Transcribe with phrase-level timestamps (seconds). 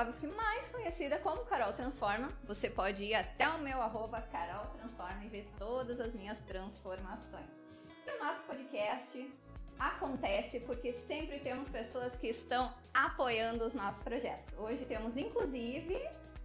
[0.00, 2.32] Sirakovski, mais conhecida como Carol Transforma.
[2.44, 7.50] Você pode ir até o meu arroba Carol Transforma e ver todas as minhas transformações.
[8.06, 9.30] E o nosso podcast
[9.78, 14.58] acontece porque sempre temos pessoas que estão apoiando os nossos projetos.
[14.58, 15.98] Hoje temos inclusive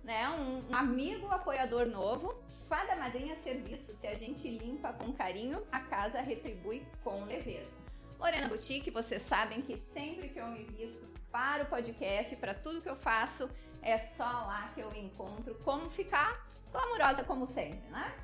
[0.04, 2.36] né, um amigo apoiador novo,
[2.68, 3.96] Fada Madrinha Serviço.
[3.96, 7.86] Se a gente limpa com carinho, a casa retribui com leveza.
[8.20, 12.82] Lorena Boutique, vocês sabem que sempre que eu me visto para o podcast, para tudo
[12.82, 13.50] que eu faço,
[13.82, 18.16] é só lá que eu encontro como ficar glamurosa como sempre, né?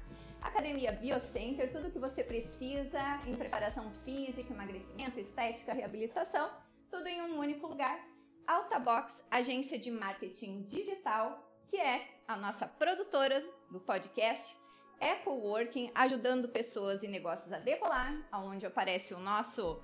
[0.42, 6.50] Academia Biocenter, tudo que você precisa em preparação física, emagrecimento, estética, reabilitação,
[6.90, 8.00] tudo em um único lugar.
[8.48, 14.55] Alta Box, agência de marketing digital, que é a nossa produtora do podcast,
[15.02, 19.84] é coworking, ajudando pessoas e negócios a decolar, onde aparece o nosso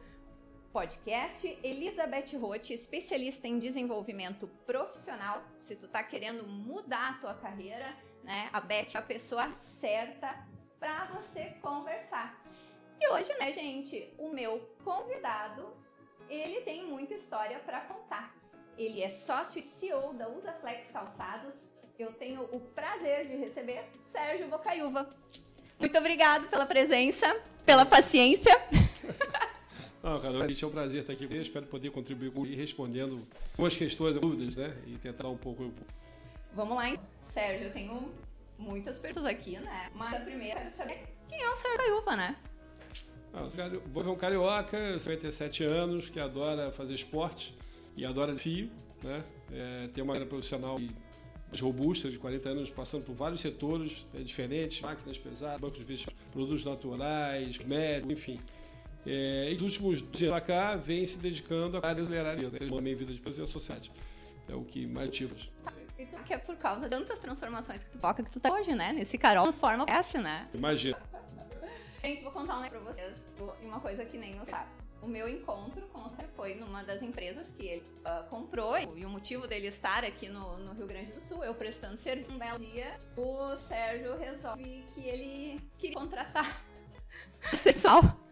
[0.77, 1.57] podcast.
[1.63, 5.41] Elizabeth Roth, especialista em desenvolvimento profissional.
[5.59, 8.47] Se tu tá querendo mudar a tua carreira, né?
[8.53, 10.37] A Beth é a pessoa certa
[10.79, 12.39] para você conversar.
[13.01, 15.75] E hoje, né, gente, o meu convidado,
[16.29, 18.35] ele tem muita história para contar.
[18.77, 24.47] Ele é sócio e CEO da Usaflex Calçados, eu tenho o prazer de receber Sérgio
[24.47, 25.09] Bocaiúva.
[25.79, 28.53] Muito obrigado pela presença, pela paciência.
[30.03, 31.27] Não, cara, é um prazer estar aqui.
[31.29, 34.75] Eu espero poder contribuir com e respondendo algumas questões, dúvidas, né?
[34.85, 35.71] E tentar um pouco.
[36.53, 36.99] Vamos lá, hein?
[37.23, 38.11] Sérgio, eu tenho
[38.57, 39.89] muitas perguntas aqui, né?
[39.95, 42.35] Mas a primeira, eu quero saber quem é o Sérgio Bocaiúva, né?
[43.33, 43.47] Ah,
[43.93, 47.55] vou ver um carioca, 57 anos, que adora fazer esporte
[47.95, 48.69] e adora fio,
[49.03, 49.23] né?
[49.51, 54.19] É, tem uma área profissional mais robusta, de 40 anos, passando por vários setores é,
[54.19, 58.39] diferentes, máquinas pesadas, bancos de vestidos, produtos naturais, médicos, enfim.
[59.07, 62.59] É, e nos últimos anos para cá, vem se dedicando à área acelerária, né?
[62.69, 63.91] uma meia vida de prazer a sociedade.
[64.49, 65.35] É o que mais ativa.
[66.25, 68.91] Que é por causa de tantas transformações que tu toca que tu tá hoje, né?
[68.91, 70.47] Nesse Carol Transforma Cast, né?
[70.53, 70.97] Imagina.
[72.03, 73.33] Gente, vou contar um negócio pra vocês.
[73.61, 74.69] Uma coisa que nem eu sabe
[75.01, 79.05] o meu encontro com o Sérgio foi numa das empresas que ele uh, comprou e
[79.05, 82.31] o motivo dele estar aqui no, no, Rio Grande do Sul, eu prestando serviço.
[82.31, 86.61] Um belo dia, o Sérgio resolve que ele queria contratar
[87.55, 88.26] sexual.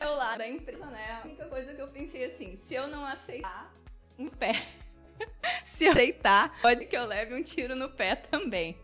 [0.00, 1.20] Eu lá da empresa, né?
[1.22, 3.74] A única coisa que eu pensei assim, se eu não aceitar
[4.18, 4.66] um pé,
[5.64, 8.78] se eu aceitar, pode que eu leve um tiro no pé também.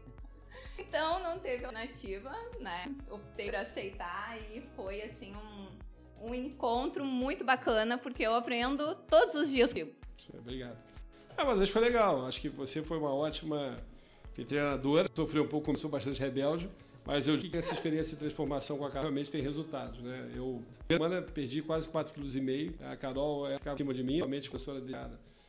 [0.79, 2.95] Então não teve alternativa, né?
[3.11, 5.63] Optei por aceitar e foi assim um
[6.23, 9.75] um encontro muito bacana, porque eu aprendo todos os dias.
[10.33, 10.79] Obrigado.
[11.37, 12.27] Ah, mas acho que foi legal.
[12.27, 13.77] Acho que você foi uma ótima
[14.35, 15.09] treinadora.
[15.13, 16.71] Sofreu um pouco, começou bastante rebelde.
[17.05, 20.31] Mas eu digo que essa experiência de transformação com a Carol realmente tem resultados, né?
[20.35, 22.85] Eu, semana, perdi quase 4,5 kg.
[22.85, 24.95] A Carol é acima de mim, realmente professora de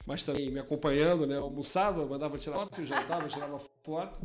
[0.06, 1.38] mas também me acompanhando, né?
[1.38, 4.20] Almoçava, mandava tirar foto, jantava, tirava foto.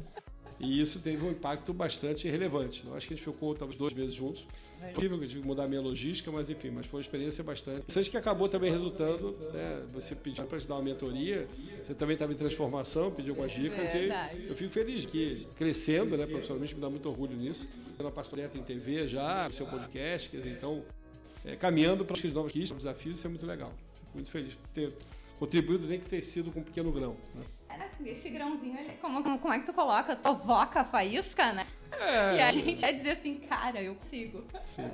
[0.60, 2.82] E isso teve um impacto bastante relevante.
[2.84, 4.46] Eu acho que a gente ficou talvez dois meses juntos.
[4.80, 7.04] É possível que eu tive que mudar a minha logística, mas enfim, mas foi uma
[7.04, 7.78] experiência bastante.
[7.78, 9.82] Interessante que acabou também resultando, né?
[9.92, 11.48] Você pediu para te dar uma mentoria,
[11.84, 14.08] você também estava em transformação, pediu algumas dicas e
[14.48, 17.69] eu fico feliz que crescendo, né, profissionalmente, me dá muito orgulho nisso.
[17.98, 20.84] Uma parceria em TV já, seu podcast, quer dizer, então,
[21.44, 23.72] é, caminhando para os novos desafios, isso é muito legal.
[23.94, 24.92] Fico muito feliz por ter
[25.38, 27.16] contribuído, nem que ter sido com um pequeno grão.
[27.34, 27.42] Né?
[28.11, 30.17] Esse grãozinho, ele, como, como, como é que tu coloca?
[30.17, 31.67] Provoca a faísca, né?
[31.93, 32.37] É.
[32.37, 34.45] E a gente vai dizer assim, cara, eu consigo.
[34.62, 34.91] Sim.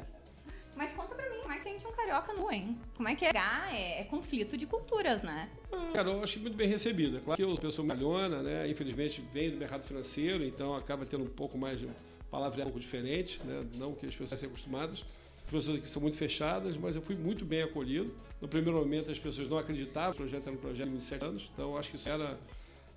[0.76, 2.76] Mas conta pra mim, como é que sente um carioca nu, hein?
[2.96, 3.30] Como é que é?
[3.72, 5.48] É, é conflito de culturas, né?
[5.70, 7.20] Ah, cara, eu acho muito bem recebida.
[7.20, 8.68] Claro que eu sou pessoa malhona, né?
[8.68, 11.88] Infelizmente vem do mercado financeiro, então acaba tendo um pouco mais de
[12.28, 13.64] palavra um pouco diferente, né?
[13.76, 15.04] Não que as pessoas sejam acostumadas.
[15.44, 18.12] As pessoas aqui são muito fechadas, mas eu fui muito bem acolhido.
[18.40, 21.50] No primeiro momento as pessoas não acreditavam, o projeto era um projeto de 27 anos,
[21.52, 22.36] então eu acho que isso era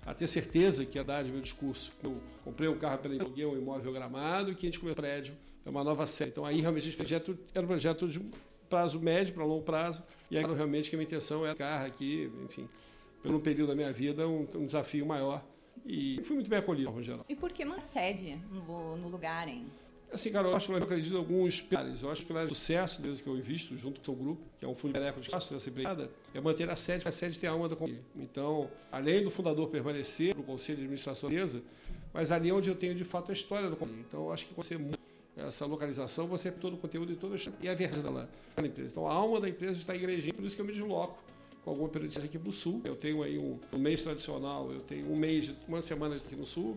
[0.08, 1.92] a ter certeza que ia dar de meu discurso.
[2.02, 5.02] Eu comprei um carro pela aluguei um imóvel gramado e que a gente começou um
[5.02, 5.34] prédio,
[5.66, 6.30] é uma nova série.
[6.30, 8.18] Então aí realmente esse projeto era um projeto de
[8.70, 12.32] prazo médio para longo prazo e aí realmente que a minha intenção era carro aqui,
[12.42, 12.66] enfim,
[13.22, 15.44] pelo período da minha vida, um, um desafio maior.
[15.84, 17.24] E fui muito bem acolhido, Rogério.
[17.28, 19.66] E por que uma sede no, no lugar, hein?
[20.10, 22.02] Assim, cara, eu acho que eu acredito em alguns pilares.
[22.02, 24.14] Eu acho que o pilar de sucesso, desde que eu invisto junto com o seu
[24.14, 27.38] grupo, que é um fundo de espaço dessa empresa, é manter a sede, a sede
[27.38, 28.02] tem a alma da companhia.
[28.16, 31.62] Então, além do fundador permanecer no conselho de administração da empresa,
[32.12, 34.04] mas ali é onde eu tenho de fato a história da companhia.
[34.08, 34.78] Então, eu acho que você
[35.36, 38.92] essa localização, você tem todo o conteúdo e toda a e a verdade da empresa.
[38.92, 41.22] Então, a alma da empresa está em igrejinha, por isso que eu me desloco
[41.64, 42.80] com alguma periodicidade aqui para o sul.
[42.84, 46.44] Eu tenho aí um, um mês tradicional, eu tenho um mês, uma semana aqui no
[46.46, 46.76] sul,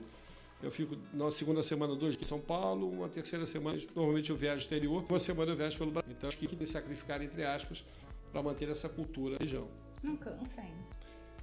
[0.61, 4.61] eu fico na segunda semana, dois em São Paulo, uma terceira semana, normalmente eu viajo
[4.61, 6.11] exterior, uma semana eu viajo pelo Brasil.
[6.15, 7.83] Então, acho que me sacrificar, entre aspas,
[8.31, 9.67] para manter essa cultura região.
[10.03, 10.73] Não cansa, hein?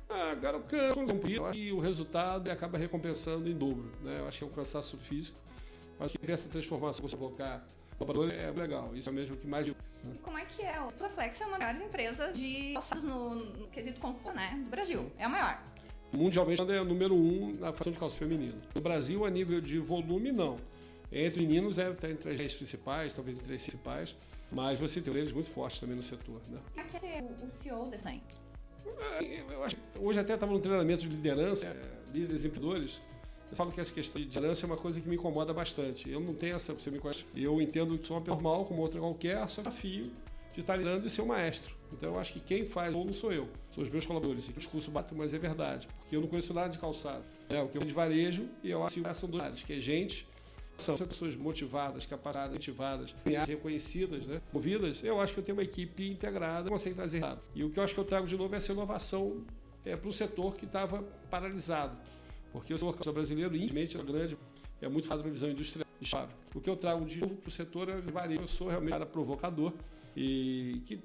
[0.08, 1.00] Ah, agora o canso
[1.54, 3.92] e o resultado acaba recompensando em dobro.
[4.02, 4.20] Né?
[4.20, 5.38] Eu acho que é um cansaço físico,
[5.98, 7.66] mas que essa transformação, você colocar
[7.98, 8.94] colaborador é legal.
[8.94, 9.66] Isso é mesmo o que mais.
[9.66, 9.74] E
[10.22, 10.80] como é que é?
[10.80, 14.58] O Flex é uma das maiores empresas de calçados no, no quesito conforto, né?
[14.64, 15.10] Do Brasil.
[15.18, 15.62] É a maior.
[16.12, 18.60] Mundialmente é número um na fação de calça feminino.
[18.74, 20.58] No Brasil, a nível de volume, não.
[21.10, 24.16] Entre meninos estar entre as 10 principais, talvez entre as principais,
[24.50, 26.40] mas você tem eles muito fortes também no setor.
[26.48, 26.58] Né?
[26.74, 28.10] Como é que é o CEO dessa
[29.20, 31.76] é, eu acho, hoje até estava no treinamento de liderança, é,
[32.12, 33.00] líderes empreendedores.
[33.50, 36.10] Eu falo que essa questão de liderança é uma coisa que me incomoda bastante.
[36.10, 37.24] Eu não tenho essa, você me conhece.
[37.34, 40.10] Eu entendo que sou uma pessoa normal, como outra qualquer, só desafio
[40.54, 41.77] de estar liderando e ser um maestro.
[41.92, 44.48] Então eu acho que quem faz ou não sou eu, são os meus colaboradores.
[44.48, 47.24] O discurso bate, mas é verdade, porque eu não conheço nada de calçado.
[47.48, 50.26] É o que eu de varejo e eu acho que são áreas, que é gente
[50.76, 53.14] são pessoas motivadas, capacitadas, motivadas,
[53.46, 54.40] reconhecidas, né?
[54.52, 57.40] movidas, eu acho que eu tenho uma equipe integrada, consegue trazer errado.
[57.54, 59.44] E o que eu acho que eu trago de novo é essa inovação
[59.84, 61.98] é, para o setor que estava paralisado.
[62.52, 64.38] Porque o setor brasileiro, infelizmente, é grande,
[64.80, 65.86] é muito fácil para a visão industrial.
[66.54, 68.40] O que eu trago de novo para o setor é varia.
[68.40, 69.72] Eu sou realmente um cara provocador
[70.16, 71.00] e que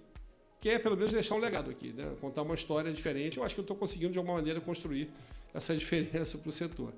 [0.63, 2.15] quer pelo menos deixar um legado aqui, né?
[2.21, 3.37] contar uma história diferente.
[3.37, 5.11] Eu acho que eu estou conseguindo de alguma maneira construir
[5.53, 6.93] essa diferença para o setor.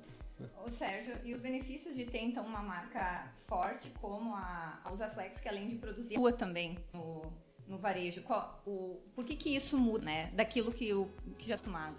[0.63, 5.49] O Sérgio, e os benefícios de ter então uma marca forte como a, Usaflex, que
[5.49, 7.23] além de produzir, atua também no,
[7.67, 8.21] no varejo.
[8.21, 10.29] Qual, o, por que, que isso muda, né?
[10.35, 11.95] Daquilo que, o, que já é acostumado?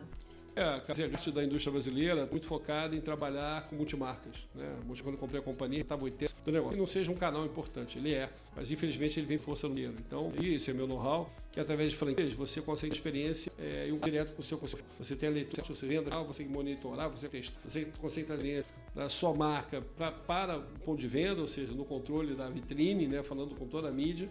[0.56, 4.36] É, a característica da indústria brasileira muito focada em trabalhar com multimarcas.
[4.54, 4.64] Né?
[5.02, 6.74] Quando eu comprei a companhia, estava 80 do negócio.
[6.74, 9.96] E não seja um canal importante, ele é, mas infelizmente ele vem força no dinheiro.
[9.98, 13.98] Então, isso é meu know-how, que através de franquias você consegue experiência é, e um
[13.98, 14.90] direto com o seu consumidor.
[14.98, 18.64] Você tem a leitura, você vende, você consegue monitorar, você testa, você consegue trazer
[18.94, 23.06] da sua marca pra, para o ponto de venda, ou seja, no controle da vitrine,
[23.06, 23.22] né?
[23.22, 24.26] falando com toda a mídia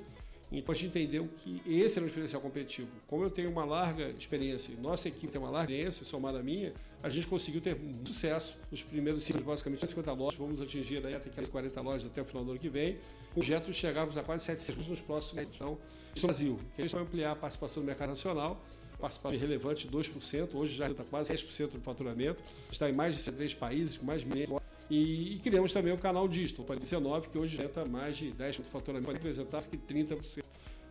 [0.60, 2.88] então a gente entendeu que esse era um diferencial competitivo.
[3.08, 6.74] Como eu tenho uma larga experiência, nossa equipe tem uma larga experiência, somada à minha,
[7.02, 11.14] a gente conseguiu ter muito sucesso nos primeiros ciclos, basicamente 50 lojas, vamos atingir aí
[11.14, 12.98] até 40 lojas até o final do ano que vem,
[13.32, 15.48] o projeto chegarmos a quase 700 nos próximos.
[15.56, 15.78] Então,
[16.16, 18.64] isso no Brasil, que a gente vai ampliar a participação do mercado nacional,
[19.00, 22.42] participação relevante 2%, hoje já está quase 10% do faturamento,
[22.72, 24.28] está em mais de três países, com mais de
[24.90, 28.58] e, e, criamos também o canal Digital, para 19, que hoje está mais de 10%
[28.58, 30.44] do faturamento, pode representar que 30%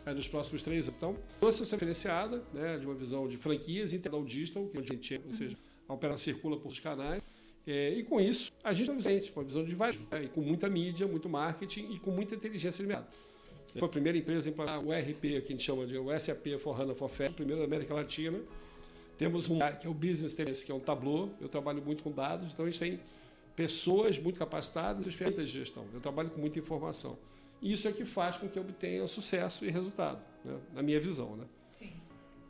[0.05, 0.97] aí nos próximos três anos.
[0.97, 4.83] Então, toda essa diferenciada, né, de uma visão de franquias e o digital, que a
[4.83, 5.57] gente, ou seja,
[5.89, 7.23] a operação circula por os canais.
[7.67, 10.69] É, e com isso, a gente tem uma visão de varejo, né, e com muita
[10.69, 13.09] mídia, muito marketing e com muita inteligência de mercado.
[13.79, 16.47] Foi a primeira empresa a implantar o ERP, que a gente chama de o SAP
[16.61, 18.41] for HANA for Fair, primeiro da América Latina.
[19.19, 21.31] Temos um que é o Business Tennis, que é um tablô.
[21.41, 23.01] Eu trabalho muito com dados, então a gente tem
[23.55, 25.87] pessoas muito capacitadas e ferramentas de gestão.
[25.93, 27.19] Eu trabalho com muita informação.
[27.63, 30.59] Isso é que faz com que eu obtenha sucesso e resultado, né?
[30.73, 31.37] na minha visão.
[31.37, 31.47] Né?
[31.73, 31.93] Sim.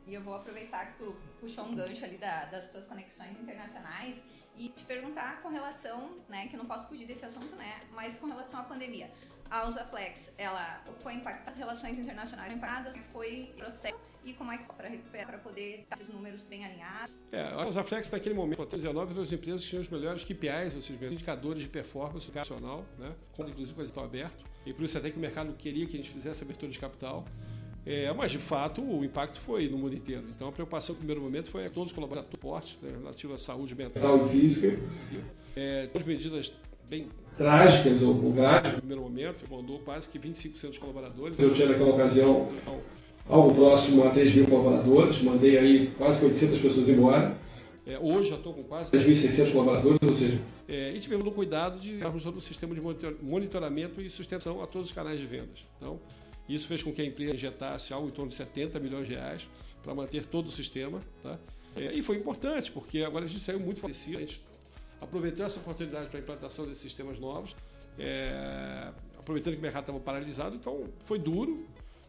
[0.05, 4.23] E eu vou aproveitar que tu puxou um gancho ali da, das tuas conexões internacionais
[4.57, 8.27] e te perguntar com relação, né, que não posso fugir desse assunto, né, mas com
[8.27, 9.11] relação à pandemia.
[9.49, 14.65] A Usaflex, ela foi impactada, as relações internacionais impactadas, foi processo e como é que
[14.73, 17.13] para recuperar, para poder esses números bem alinhados?
[17.31, 20.81] É, a Usaflex naquele momento, em 2019, das empresas que tinham os melhores KPIs, ou
[20.81, 25.11] seja, indicadores de performance nacional, né, como inclusive com o aberto, e por isso até
[25.11, 27.25] que o mercado queria que a gente fizesse abertura de capital.
[27.85, 30.25] É, mas, de fato, o impacto foi no mundo inteiro.
[30.35, 33.33] Então, a preocupação no primeiro momento foi a todos os colaboradores do suporte, né, relativo
[33.33, 34.81] à saúde mental e física.
[35.55, 36.51] É, todas medidas
[36.89, 41.37] bem trágicas ou graves no primeiro momento, mandou quase que 25% dos colaboradores.
[41.37, 42.81] Eu tinha naquela ocasião então,
[43.27, 47.37] algo próximo a 3 mil colaboradores, mandei aí quase 800 pessoas embora.
[47.85, 50.39] É, hoje já estou com quase 3.600 colaboradores, ou seja...
[50.67, 52.81] É, e tivemos o cuidado de darmos todo o sistema de
[53.21, 55.59] monitoramento e sustentação a todos os canais de vendas.
[55.77, 55.99] Então,
[56.49, 59.47] isso fez com que a empresa injetasse algo em torno de 70 milhões de reais
[59.83, 61.01] para manter todo o sistema.
[61.21, 61.37] Tá?
[61.75, 64.41] É, e foi importante, porque agora a gente saiu muito fortalecido, a gente
[64.99, 67.55] aproveitou essa oportunidade para a implantação desses sistemas novos,
[67.99, 68.89] é,
[69.19, 71.65] aproveitando que o mercado estava paralisado, então foi duro,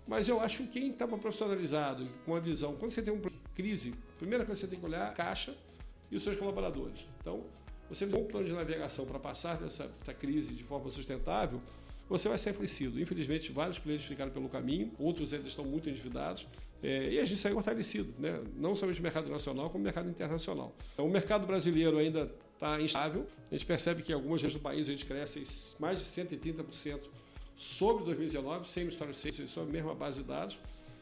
[0.07, 3.23] mas eu acho que quem estava profissionalizado, com a visão, quando você tem uma
[3.55, 5.57] crise, a primeira coisa que você tem que olhar é a caixa
[6.11, 7.01] e os seus colaboradores.
[7.21, 7.45] Então,
[7.89, 11.61] você tem um plano de navegação para passar dessa, dessa crise de forma sustentável,
[12.09, 13.01] você vai ser afligido.
[13.01, 16.47] Infelizmente, vários clientes ficaram pelo caminho, outros ainda estão muito endividados.
[16.83, 18.41] É, e a gente saiu fortalecido, né?
[18.55, 20.75] não somente no mercado nacional, como no mercado internacional.
[20.93, 23.27] Então, o mercado brasileiro ainda está instável.
[23.51, 25.43] A gente percebe que em algumas regiões do país a gente cresce
[25.81, 27.01] mais de 130%
[27.57, 30.59] sobre 2019, sem história de sobre a mesma base de dados,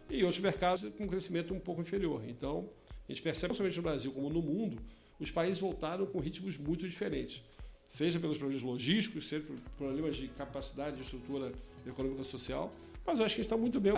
[0.08, 2.22] e outros mercados com crescimento um pouco inferior.
[2.28, 2.70] Então,
[3.08, 4.80] a gente percebe, não somente no Brasil, como no mundo,
[5.18, 7.42] os países voltaram com ritmos muito diferentes.
[7.88, 11.52] Seja pelos problemas logísticos, seja por problemas de capacidade de estrutura
[11.86, 12.72] econômica e social,
[13.04, 13.92] mas eu acho que está muito bem.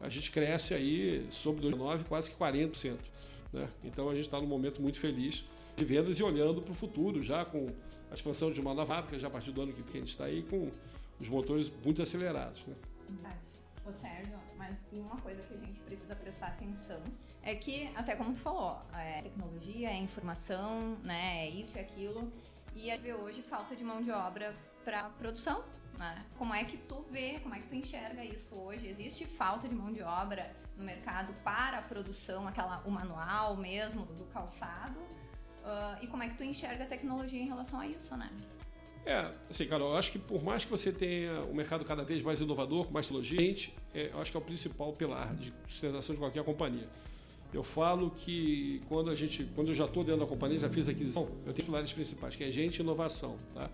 [0.00, 2.96] a gente cresce aí sobre 2009 quase que 40%.
[3.52, 3.68] Né?
[3.84, 5.44] Então a gente está num momento muito feliz
[5.76, 7.68] de vendas e olhando para o futuro, já com
[8.10, 10.24] a expansão de uma nova fábrica, já a partir do ano que a gente está
[10.24, 10.70] aí com
[11.20, 12.64] os motores muito acelerados.
[12.66, 12.74] Né?
[13.86, 17.02] Ô Sérgio, mas uma coisa que a gente precisa prestar atenção
[17.42, 22.30] é que, até como tu falou, é tecnologia, é informação, né, é isso e aquilo,
[22.74, 25.64] e a gente vê hoje falta de mão de obra para produção,
[25.98, 26.24] né?
[26.38, 28.86] Como é que tu vê, como é que tu enxerga isso hoje?
[28.86, 34.06] Existe falta de mão de obra no mercado para a produção, aquela, o manual mesmo
[34.06, 34.98] do calçado?
[35.00, 38.30] Uh, e como é que tu enxerga a tecnologia em relação a isso, né?
[39.04, 42.22] É, assim, cara, eu acho que por mais que você tenha um mercado cada vez
[42.22, 43.56] mais inovador, com mais tecnologia,
[43.94, 46.88] é, eu acho que é o principal pilar de sustentação de qualquer companhia.
[47.52, 50.88] Eu falo que quando a gente, quando eu já estou dentro da companhia, já fiz
[50.88, 53.68] aquisição, eu tenho pilares principais, que é gente e inovação, tá?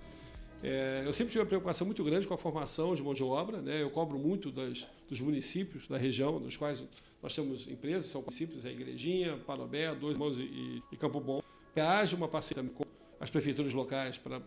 [0.62, 3.61] É, eu sempre tive uma preocupação muito grande com a formação de mão de obra,
[3.61, 3.83] né?
[3.83, 6.83] Eu cobro muito das, dos municípios da região, dos quais
[7.23, 11.42] nós temos empresas, são municípios, é Igrejinha, Parobé, Dois Mãos e, e Campo Bom.
[11.75, 12.85] Que haja uma parceria com
[13.21, 14.40] as prefeituras locais para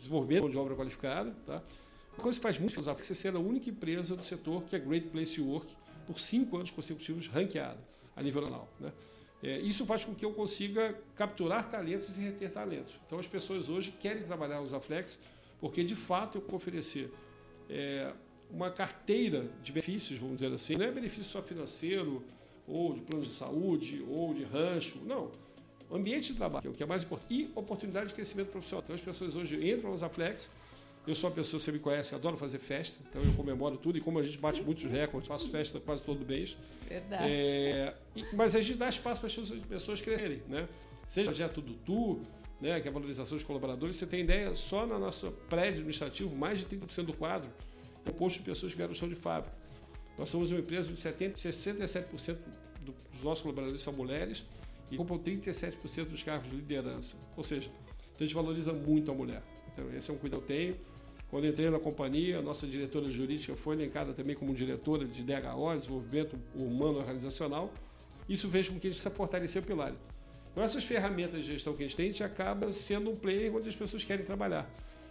[0.00, 1.30] desenvolvimento de obra qualificada.
[1.46, 1.62] Tá?
[2.12, 4.78] Uma coisa que faz muito usar, você ser a única empresa do setor que é
[4.78, 5.76] Great Place to Work
[6.06, 7.78] por cinco anos consecutivos ranqueada
[8.16, 8.68] a nível nacional.
[8.80, 8.92] Né?
[9.42, 12.98] É, isso faz com que eu consiga capturar talentos e reter talentos.
[13.06, 15.18] Então as pessoas hoje querem trabalhar os Aflex
[15.60, 17.12] porque de fato eu oferecer
[17.68, 18.12] é,
[18.50, 22.22] uma carteira de benefícios, vamos dizer assim, não é benefício só financeiro
[22.66, 25.30] ou de plano de saúde ou de rancho, não
[25.96, 28.82] ambiente de trabalho, que é o que é mais importante, e oportunidade de crescimento profissional.
[28.84, 30.48] Então as pessoas hoje entram nos Aflex.
[31.06, 34.00] Eu sou uma pessoa, você me conhece, adoro fazer festa, então eu comemoro tudo e
[34.00, 36.56] como a gente bate muitos recordes, faço festa quase todo mês.
[36.86, 37.24] Verdade.
[37.24, 40.68] É, e, mas a gente dá espaço para as pessoas crescerem, né?
[41.08, 42.20] Seja o projeto do Tu,
[42.60, 46.36] né, que é a valorização dos colaboradores, você tem ideia, só na nossa prédio administrativo,
[46.36, 47.50] mais de 30% do quadro
[48.04, 49.54] é composto de pessoas que vieram do chão de fábrica.
[50.18, 52.36] Nós somos uma empresa de 70, 67%
[52.82, 54.44] dos nossos colaboradores são mulheres,
[54.90, 57.16] e ocupam 37% dos cargos de liderança.
[57.36, 59.42] Ou seja, então a gente valoriza muito a mulher.
[59.72, 60.76] Então, esse é um cuidado que eu tenho.
[61.30, 65.76] Quando entrei na companhia, a nossa diretora jurídica foi elencada também como diretora de DHO,
[65.78, 67.72] Desenvolvimento Humano Organizacional.
[68.28, 69.94] Isso fez com que a gente se fortalecesse o pilar.
[70.54, 73.54] Com essas ferramentas de gestão que a gente tem, a gente acaba sendo um player
[73.54, 74.68] onde as pessoas querem trabalhar.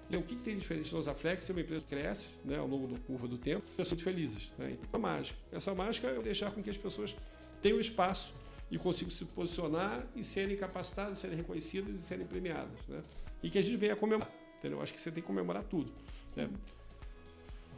[0.09, 1.49] E o que, tem de diferente da Flex?
[1.49, 4.51] É uma empresa que cresce né, ao longo da curva do tempo, pessoas felizes.
[4.57, 4.71] Né?
[4.73, 5.39] Então, é mágica.
[5.51, 7.15] Essa mágica é deixar com que as pessoas
[7.61, 8.33] tenham espaço
[8.71, 12.79] e consigam se posicionar e serem capacitadas, serem reconhecidas e serem premiadas.
[12.87, 13.01] Né?
[13.41, 14.31] E que a gente venha comemorar.
[14.57, 14.81] Entendeu?
[14.81, 15.91] Acho que você tem que comemorar tudo.
[16.35, 16.49] Né?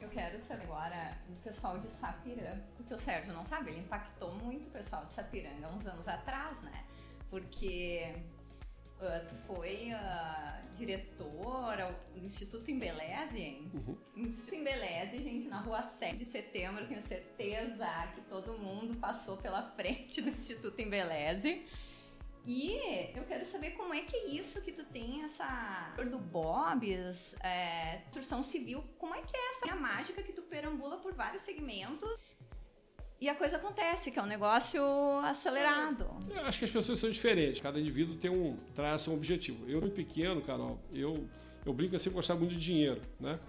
[0.01, 4.33] Eu quero saber agora o pessoal de Sapiranga, porque o Sérgio não sabe, ele impactou
[4.33, 6.83] muito o pessoal de Sapiranga uns anos atrás, né?
[7.29, 8.15] Porque
[9.05, 13.72] uh, tu foi uh, diretora do Instituto Embeleze, hein?
[13.74, 13.98] Uhum.
[14.15, 19.62] Instituto Embeleze, gente, na rua 7 de setembro, tenho certeza que todo mundo passou pela
[19.75, 21.65] frente do Instituto Embeleze.
[22.46, 27.36] E eu quero saber como é que é isso que tu tem essa do Bob's,
[27.39, 32.10] é, construção civil, como é que é essa mágica que tu perambula por vários segmentos
[33.22, 34.84] e a coisa acontece, que é um negócio
[35.24, 36.08] acelerado.
[36.28, 39.70] Eu acho que as pessoas são diferentes, cada indivíduo tem um traça um objetivo.
[39.70, 41.24] Eu, pequeno, Carol, eu,
[41.63, 43.40] eu brinco assim, gostava muito de dinheiro, né?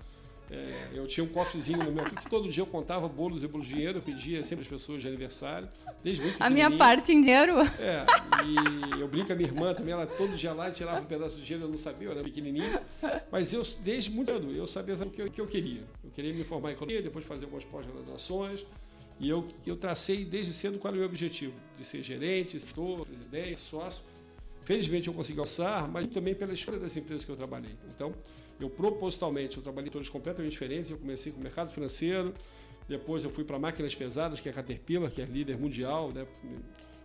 [0.51, 3.67] É, eu tinha um cofrezinho no meu que todo dia eu contava bolos e bolos
[3.67, 5.67] de dinheiro, eu pedia sempre às pessoas de aniversário,
[6.05, 7.55] desde muito A minha parte em dinheiro?
[7.79, 8.05] É,
[8.45, 11.37] e eu brinco com a minha irmã também, ela todo dia lá tirava um pedaço
[11.37, 12.79] de dinheiro, eu não sabia, eu era pequenininho,
[13.31, 15.85] mas eu, desde muito cedo, eu sabia o que eu, que eu queria.
[16.05, 18.63] Eu queria me formar em economia, depois fazer algumas pós-graduações,
[19.23, 23.07] e eu, eu tracei desde cedo qual era o meu objetivo, de ser gerente, gestor,
[23.07, 24.03] presidente, sócio.
[24.63, 27.77] Felizmente eu consegui alçar, mas também pela história das empresas que eu trabalhei.
[27.95, 28.13] Então,
[28.59, 30.91] eu propositalmente, eu trabalhei em todos completamente diferentes.
[30.91, 32.35] Eu comecei com o mercado financeiro,
[32.89, 36.27] depois eu fui para máquinas pesadas, que é a Caterpillar, que é líder mundial, né,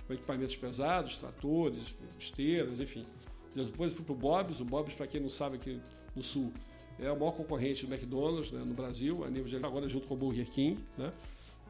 [0.08, 3.06] com equipamentos pesados, tratores, esteiras, enfim.
[3.54, 4.60] Depois fui para o Bob's.
[4.60, 5.80] O Bob's, para quem não sabe, aqui
[6.16, 6.52] no Sul,
[6.98, 10.16] é o maior concorrente do McDonald's né, no Brasil, a nível de agora junto com
[10.16, 10.84] o Burger King.
[10.98, 11.14] Né?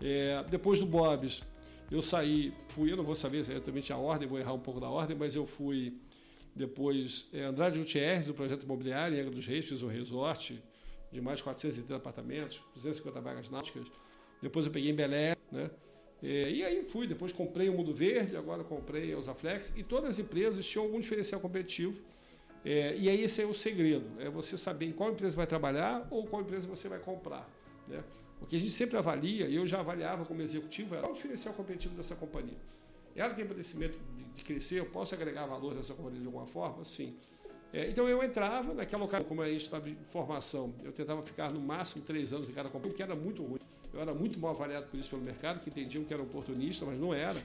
[0.02, 1.42] É, depois do Bob's,
[1.90, 4.90] eu saí, fui, eu não vou saber exatamente a ordem, vou errar um pouco da
[4.90, 5.98] ordem, mas eu fui
[6.56, 10.62] depois é, Andrade Gutierrez, do projeto imobiliário em Angra dos Reis, fiz um resort
[11.12, 13.88] de mais de 430 apartamentos, 250 vagas náuticas.
[14.42, 15.70] Depois eu peguei em Belém, né?
[16.22, 20.12] É, e aí fui, depois comprei o Mundo Verde, agora comprei a Usaflex, e todas
[20.12, 22.02] as empresas tinham algum diferencial competitivo.
[22.66, 26.08] É, e aí esse é o segredo, é você saber em qual empresa vai trabalhar
[26.10, 27.48] ou qual empresa você vai comprar.
[27.88, 28.04] Né?
[28.42, 31.54] O que a gente sempre avalia, e eu já avaliava como executivo, era o diferencial
[31.54, 32.58] competitivo dessa companhia.
[33.16, 33.98] Ela tem conhecimento
[34.36, 36.84] de crescer, eu posso agregar valor nessa companhia de alguma forma?
[36.84, 37.16] Sim.
[37.74, 41.52] É, então eu entrava naquela ocasião, como a gente estava em formação, eu tentava ficar
[41.52, 43.60] no máximo três anos em cada companhia, o que era muito ruim.
[43.94, 46.86] Eu eu era muito mal avaliado por isso pelo mercado, que entendiam que era oportunista,
[46.86, 47.42] mas não era.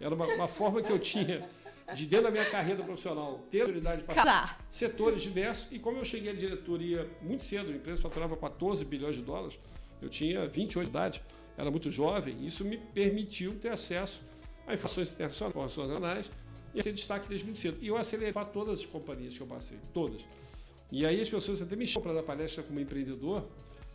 [0.00, 1.48] Era uma, uma forma que eu tinha
[1.94, 5.72] de dentro da minha carreira profissional ter a oportunidade de passar setores diversos.
[5.72, 9.58] E como eu cheguei à diretoria muito cedo, a empresa faturava 14 bilhões de dólares,
[10.00, 11.22] eu tinha 28 de idade,
[11.56, 14.20] era muito jovem, isso me permitiu ter acesso
[14.66, 16.30] a informações internacionais, informações nacionais,
[16.74, 17.78] e ser destaque desde muito cedo.
[17.80, 20.20] E eu acelerei para todas as companhias que eu passei, todas.
[20.92, 23.46] E aí as pessoas até me chamam para dar palestra como empreendedor,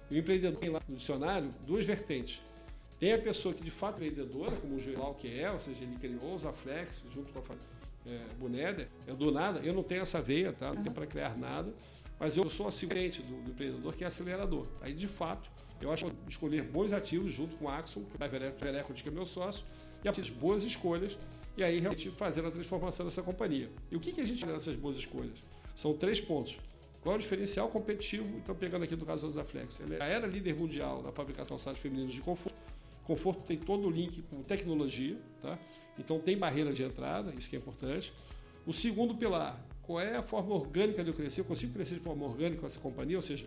[0.10, 2.42] e o empreendedor tem lá no dicionário duas vertentes.
[3.00, 5.84] Tem a pessoa que de fato é empreendedora, como o Joel que é, ou seja,
[5.84, 7.56] ele criou os Aflex junto com a
[8.06, 10.74] é, Buneder, eu do nada, eu não tenho essa veia, tá?
[10.74, 11.74] não tenho para criar nada,
[12.20, 14.68] mas eu sou assistente do, do, empreendedor que é acelerador.
[14.82, 15.50] Aí, de fato,
[15.82, 19.12] eu acho que escolher bons ativos junto com o Axon, que é Vereco, que é
[19.12, 19.66] meu sócio,
[20.04, 21.18] e a partir boas escolhas,
[21.58, 23.70] e aí realmente fazer a transformação dessa companhia.
[23.92, 25.38] E o que, que a gente olha nessas boas escolhas?
[25.76, 26.58] São três pontos.
[27.02, 28.38] Qual é o diferencial competitivo?
[28.38, 31.80] Então, pegando aqui do caso da Flex, ela era líder mundial na fabricação de calçados
[31.80, 32.60] femininos de conforto.
[33.04, 35.58] Conforto tem todo o link com tecnologia, tá?
[35.98, 38.14] Então tem barreira de entrada, isso que é importante.
[38.66, 41.42] O segundo pilar, qual é a forma orgânica de eu crescer?
[41.42, 43.18] Eu consigo crescer de forma orgânica com essa companhia?
[43.18, 43.46] Ou seja,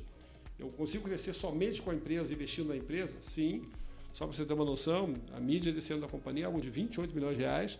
[0.58, 3.16] eu consigo crescer somente com a empresa, investindo na empresa?
[3.20, 3.64] Sim.
[4.12, 6.70] Só para você ter uma noção, a mídia desse ano da companhia é algo de
[6.70, 7.78] 28 milhões de reais.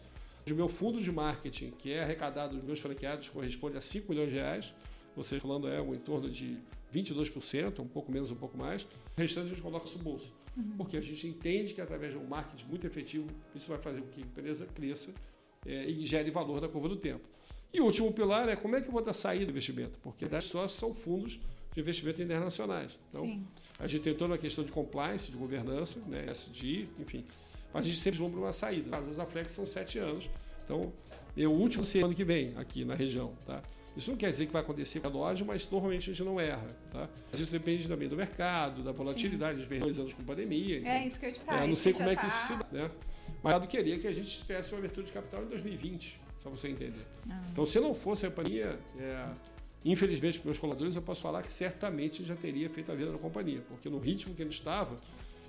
[0.51, 4.29] O meu fundo de marketing, que é arrecadado dos meus franqueados, corresponde a 5 milhões
[4.31, 4.75] de reais.
[5.17, 6.59] Você falando é um em torno de
[6.93, 8.83] 22%, um pouco menos, um pouco mais.
[8.83, 10.33] O restante a gente coloca no bolso.
[10.57, 10.77] Uhum.
[10.77, 14.09] Porque a gente entende que através de um marketing muito efetivo, isso vai fazer com
[14.09, 15.15] que a empresa cresça
[15.65, 17.25] é, e gere valor na curva do tempo.
[17.73, 20.27] E o último pilar é como é que eu vou dar saída do investimento, porque
[20.27, 21.41] das sócios são fundos
[21.75, 22.97] de investimento internacionais.
[23.11, 23.47] Então, Sim.
[23.79, 27.25] a gente tem toda uma questão de compliance, de governança, né, SD, enfim.
[27.73, 28.85] Mas a gente sempre vislumbra uma saída.
[28.97, 30.31] As casos da Flex são sete anos.
[30.65, 30.93] Então,
[31.37, 33.35] é o último ano que vem aqui na região.
[33.45, 33.61] Tá?
[33.97, 36.39] Isso não quer dizer que vai acontecer com a loja, mas normalmente a gente não
[36.39, 36.67] erra.
[36.93, 37.09] Tá?
[37.31, 40.79] Mas isso depende também do mercado, da volatilidade, de dois anos com pandemia.
[40.79, 41.65] Então, é isso que eu te falo.
[41.65, 42.67] É, não sei como é que isso se dá.
[42.71, 42.91] Né?
[43.43, 46.69] Mas eu queria que a gente tivesse uma abertura de capital em 2020, só você
[46.69, 47.05] entender.
[47.29, 47.43] Ah.
[47.51, 49.27] Então, se não fosse a pandemia, é,
[49.85, 53.19] infelizmente, para meus colaboradores, eu posso falar que certamente já teria feito a venda da
[53.19, 54.97] companhia, porque no ritmo que ele estava,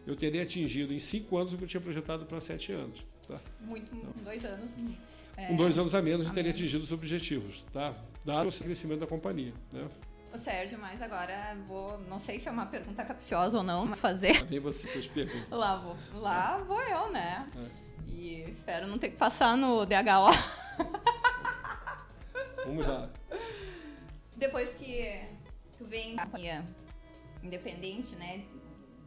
[0.05, 3.03] eu teria atingido em cinco anos o que eu tinha projetado para sete anos.
[3.27, 3.39] Tá?
[3.61, 4.69] Muito, então, dois anos.
[5.37, 6.59] É, com dois anos a menos, a teria menos.
[6.59, 7.93] atingido os objetivos, tá?
[8.25, 9.53] dado o crescimento da companhia.
[9.71, 9.87] Né?
[10.33, 11.97] Ô Sérgio, mas agora vou.
[12.09, 14.43] Não sei se é uma pergunta capciosa ou não, mas fazer.
[14.45, 15.49] Vem você, suas perguntas.
[15.49, 15.95] Lá vou.
[16.19, 17.47] Lá vou eu, né?
[17.55, 17.85] É.
[18.11, 20.31] E espero não ter que passar no DHO.
[22.65, 23.09] Vamos lá.
[24.35, 25.21] Depois que
[25.77, 26.65] tu vem companhia
[27.41, 28.45] independente, né?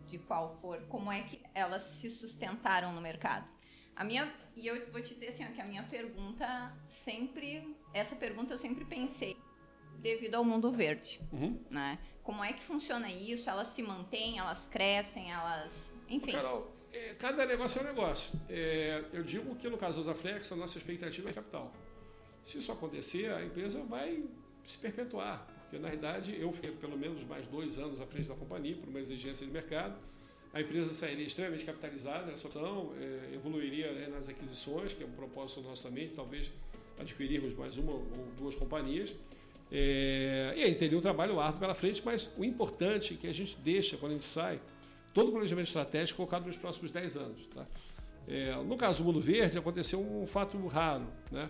[0.07, 3.47] De qual for, como é que elas se sustentaram no mercado?
[3.95, 8.15] A minha, e eu vou te dizer assim, ó, que a minha pergunta sempre, essa
[8.15, 9.37] pergunta eu sempre pensei
[9.99, 11.61] devido ao mundo verde, uhum.
[11.69, 11.99] né?
[12.23, 13.51] Como é que funciona isso?
[13.51, 16.31] Elas se mantêm, elas crescem, elas, enfim.
[16.31, 18.41] Carol, é, cada negócio é um negócio.
[18.49, 21.73] É, eu digo que no caso da Flex, a nossa expectativa é capital.
[22.43, 24.25] Se isso acontecer, a empresa vai
[24.71, 28.35] se perpetuar, porque na realidade eu fiquei pelo menos mais dois anos à frente da
[28.35, 29.97] companhia por uma exigência de mercado
[30.53, 35.13] a empresa sairia extremamente capitalizada sua ação, é, evoluiria né, nas aquisições, que é um
[35.13, 36.51] propósito nosso também, talvez
[36.99, 39.15] adquirirmos mais uma ou duas companhias.
[39.71, 43.33] É, e aí teria um trabalho árduo pela frente, mas o importante é que a
[43.33, 44.59] gente deixa, quando a gente sai,
[45.13, 47.47] todo o planejamento estratégico colocado nos próximos 10 anos.
[47.55, 47.67] Tá?
[48.27, 51.49] É, no caso do Mundo Verde, aconteceu um fato raro, né?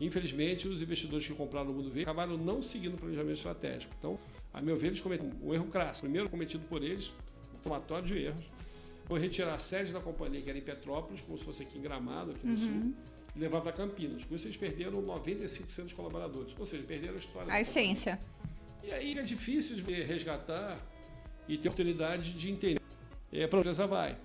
[0.00, 3.94] Infelizmente os investidores que compraram o Mundo Verde acabaram não seguindo o planejamento estratégico.
[3.98, 4.18] Então,
[4.52, 6.02] a meu ver, eles cometeram um erro crasso.
[6.02, 7.10] Primeiro cometido por eles,
[7.62, 8.44] somatório de erros.
[9.06, 11.82] Foi retirar a sede da companhia, que era em Petrópolis, como se fosse aqui em
[11.82, 12.58] Gramado, aqui no uhum.
[12.58, 12.94] sul,
[13.34, 14.24] e levar para Campinas.
[14.24, 16.54] Com isso, eles perderam 95% dos colaboradores.
[16.58, 17.52] Ou seja, perderam a história.
[17.52, 18.18] A essência.
[18.82, 20.78] E aí é difícil de resgatar
[21.48, 22.80] e ter oportunidade de entender
[23.32, 24.16] é, para onde essa vai.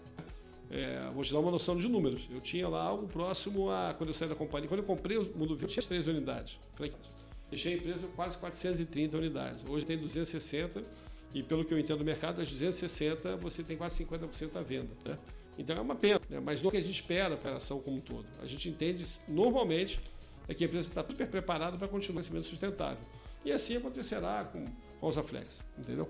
[0.72, 2.28] É, vou te dar uma noção de números.
[2.30, 3.94] Eu tinha lá algo próximo a.
[3.94, 6.60] Quando eu saí da companhia, quando eu comprei o Mundo Vivo, tinha três unidades.
[7.50, 9.64] Deixei a empresa com quase 430 unidades.
[9.68, 10.84] Hoje tem 260
[11.34, 14.90] e pelo que eu entendo do mercado, das 260 você tem quase 50% à venda.
[15.06, 15.18] Né?
[15.58, 16.40] Então é uma pena, né?
[16.40, 18.26] mas não é o que a gente espera para a ação como um todo.
[18.42, 20.00] A gente entende normalmente
[20.48, 23.04] é que a empresa está super preparada para continuar o crescimento sustentável.
[23.46, 24.66] E assim acontecerá com,
[25.00, 26.10] com a Flex, entendeu?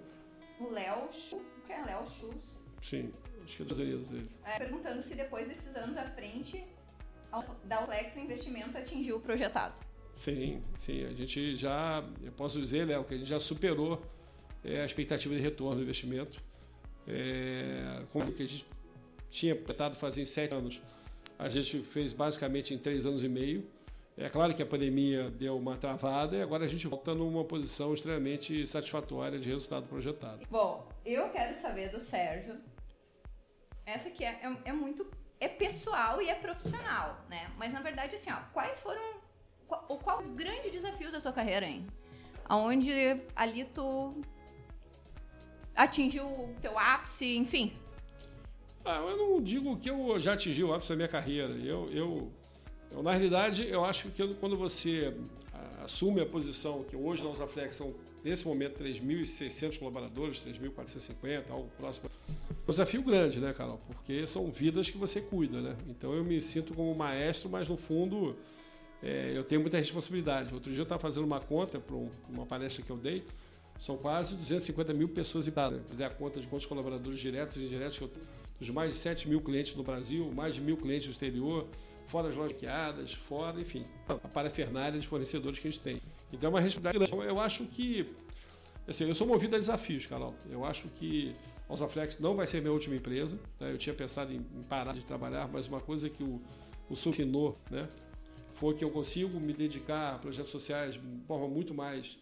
[0.60, 2.58] O Léo Chu, que é Léo Chus?
[2.82, 3.12] Sim,
[3.50, 4.30] acho que Unidos dele.
[4.46, 6.64] É, perguntando se depois desses anos à frente
[7.64, 9.74] da Flex o investimento atingiu o projetado.
[10.16, 11.06] Sim, sim.
[11.06, 14.02] A gente já, eu posso dizer, Léo, que a gente já superou
[14.64, 16.42] é, a expectativa de retorno do investimento.
[17.08, 18.66] É, como que a gente
[19.30, 20.82] tinha tentado fazer em sete anos,
[21.38, 23.66] a gente fez basicamente em três anos e meio.
[24.18, 27.94] É claro que a pandemia deu uma travada e agora a gente volta numa posição
[27.94, 30.46] extremamente satisfatória de resultado projetado.
[30.52, 32.58] Bom, eu quero saber do Sérgio.
[33.90, 35.06] Essa aqui é, é, é muito
[35.40, 37.50] é pessoal e é profissional, né?
[37.58, 39.02] Mas na verdade, assim, ó, quais foram.
[39.68, 41.88] Qual, qual o grande desafio da tua carreira, hein?
[42.46, 42.92] Aonde
[43.36, 44.22] ali tu
[45.76, 47.74] atingiu o teu ápice, enfim.
[48.84, 51.54] Ah, eu não digo que eu já atingi o ápice da minha carreira.
[51.54, 52.32] Eu, eu,
[52.92, 55.16] eu na realidade, eu acho que quando você
[55.54, 57.94] ah, assume a posição que hoje na Usaflex são,
[58.24, 62.10] nesse momento, 3.600 colaboradores, 3.450, algo próximo.
[62.68, 63.80] Um desafio grande, né, Carol?
[63.88, 65.76] Porque são vidas que você cuida, né?
[65.88, 68.36] Então eu me sinto como maestro, mas no fundo
[69.02, 70.54] é, eu tenho muita responsabilidade.
[70.54, 71.96] Outro dia eu estava fazendo uma conta para
[72.30, 73.24] uma palestra que eu dei,
[73.80, 77.98] são quase 250 mil pessoas Se fizer a conta de quantos colaboradores diretos e indiretos
[77.98, 78.26] que eu tenho,
[78.60, 81.66] dos mais de 7 mil clientes no Brasil, mais de mil clientes no exterior,
[82.06, 82.58] fora as lojas
[83.14, 86.02] fora, enfim, a parafernália de fornecedores que a gente tem.
[86.32, 87.28] Então é uma responsabilidade grande.
[87.28, 88.06] Eu acho que,
[88.88, 90.36] assim, eu sou movido a desafios, Carol.
[90.50, 91.34] Eu acho que
[91.68, 93.40] a Osaflex não vai ser minha última empresa.
[93.60, 93.72] Né?
[93.72, 96.42] Eu tinha pensado em, parar de trabalhar, mas uma coisa que o,
[96.90, 97.88] o Sul ensinou, né?
[98.54, 102.18] foi que eu consigo me dedicar a projetos sociais de forma muito mais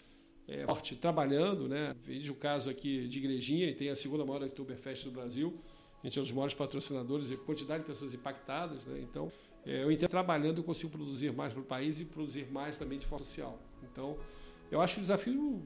[0.48, 1.96] é, forte, trabalhando, né?
[2.06, 5.60] Veja o caso aqui de Igrejinha, e tem a segunda maior Oktoberfest do Brasil.
[6.04, 9.00] A gente é um dos maiores patrocinadores e quantidade de pessoas impactadas, né?
[9.02, 9.32] Então,
[9.65, 13.00] é, eu entendo trabalhando eu consigo produzir mais para o país e produzir mais também
[13.00, 13.60] de forma social.
[13.84, 14.18] Então,
[14.72, 15.62] eu acho que o desafio,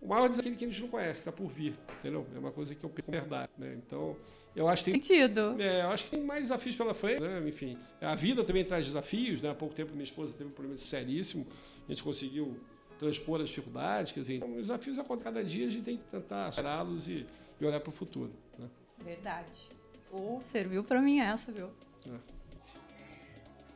[0.00, 2.26] o maior desafio que a gente não conhece, está por vir, entendeu?
[2.34, 3.74] É uma coisa que eu penso verdade, né?
[3.74, 4.16] Então,
[4.54, 5.60] eu acho que tem sentido.
[5.60, 7.42] É, eu acho que tem mais desafios pela frente, né?
[7.46, 9.50] Enfim, a vida também traz desafios, né?
[9.50, 11.46] Há pouco tempo minha esposa teve um problema seríssimo,
[11.86, 12.58] a gente conseguiu
[12.98, 16.04] transpor as dificuldades, quer dizer, então, os desafios a cada dia a gente tem que
[16.04, 17.26] tentar superá-los e,
[17.60, 18.32] e, olhar para o futuro.
[18.58, 18.68] Né?
[18.98, 19.68] Verdade.
[20.10, 21.70] Oh, serviu para mim essa, viu?
[22.06, 22.37] É.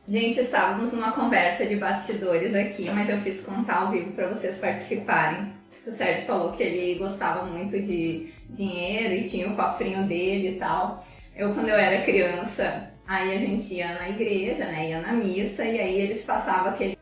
[0.05, 4.57] Gente, estávamos numa conversa de bastidores aqui, mas eu quis contar ao vivo para vocês
[4.57, 5.53] participarem.
[5.87, 10.59] O Sérgio falou que ele gostava muito de dinheiro e tinha o cofrinho dele e
[10.59, 11.05] tal.
[11.33, 14.89] Eu, quando eu era criança, aí a gente ia na igreja, né?
[14.89, 16.97] Ia na missa e aí eles passavam aquele.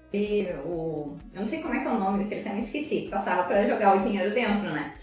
[0.64, 3.08] O, eu não sei como é que é o nome daquele, me esqueci.
[3.10, 4.94] Passava para jogar o dinheiro dentro, né?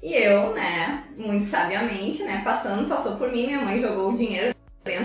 [0.00, 4.54] E eu, né, muito sabiamente, né, passando, passou por mim, minha mãe jogou o dinheiro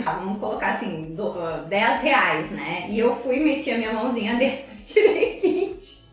[0.04, 2.88] vamos colocar assim, do, uh, 10 reais, né?
[2.89, 6.04] E eu fui, meti a minha mãozinha dentro e tirei 20.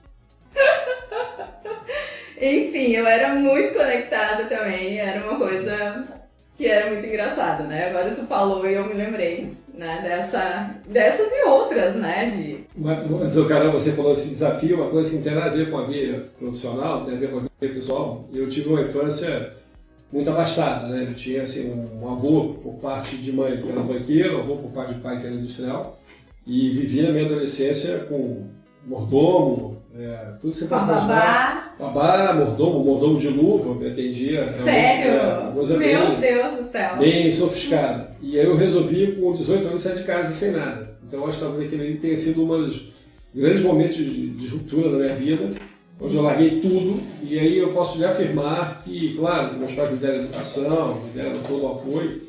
[2.40, 6.08] Enfim, eu era muito conectada também, era uma coisa
[6.56, 7.88] que era muito engraçada, né?
[7.88, 10.00] Agora tu falou e eu me lembrei, né?
[10.02, 12.30] Dessa, dessas e outras, né?
[12.30, 12.64] De...
[12.76, 15.54] Mas, mas o cara, você falou esse desafio, uma coisa que não tem nada a
[15.54, 18.28] ver com a vida profissional, tem a ver com a vida pessoal.
[18.32, 19.52] Eu tive uma infância
[20.12, 21.06] muito abastada, né?
[21.08, 24.70] Eu tinha assim, um avô por parte de mãe que era banqueiro, um avô por
[24.72, 26.00] parte de pai que era industrial,
[26.46, 28.46] e vivi na minha adolescência com
[28.86, 31.76] mordomo, é, tudo que você pode imaginar.
[31.78, 34.50] Babá, mordomo, mordomo de luva, me atendia.
[34.52, 35.52] Sério?
[35.52, 36.96] Coisa, Meu bem, Deus do céu.
[36.96, 38.10] Bem sofisticada.
[38.20, 40.98] E aí eu resolvi, com 18 anos, sair de casa sem nada.
[41.06, 42.92] Então eu acho que talvez aquele ali tenha sido um dos
[43.34, 45.50] grandes momentos de, de ruptura na minha vida
[46.00, 49.98] onde eu larguei tudo, e aí eu posso lhe afirmar que, claro, meus pais me
[49.98, 52.22] deram educação, me deram todo o apoio,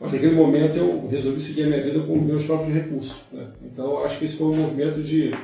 [0.00, 3.16] mas naquele momento eu resolvi seguir a minha vida com meus próprios recursos.
[3.32, 3.46] Né?
[3.64, 5.34] Então acho que esse foi um movimento de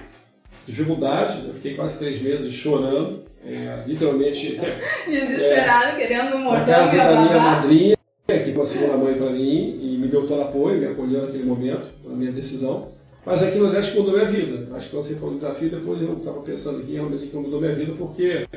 [0.67, 4.61] dificuldade, eu fiquei quase três meses chorando, é, literalmente.
[5.09, 9.31] Desesperado, é, querendo um Na casa da minha madrinha, que foi a segunda mãe para
[9.31, 12.89] mim, e me deu todo apoio, me acolheu naquele momento, na minha decisão.
[13.25, 14.75] Mas aquilo ali acho que mudou minha vida.
[14.75, 17.75] Acho que quando você falou desafio, depois eu estava pensando aqui, realmente aquilo mudou minha
[17.75, 18.49] vida porque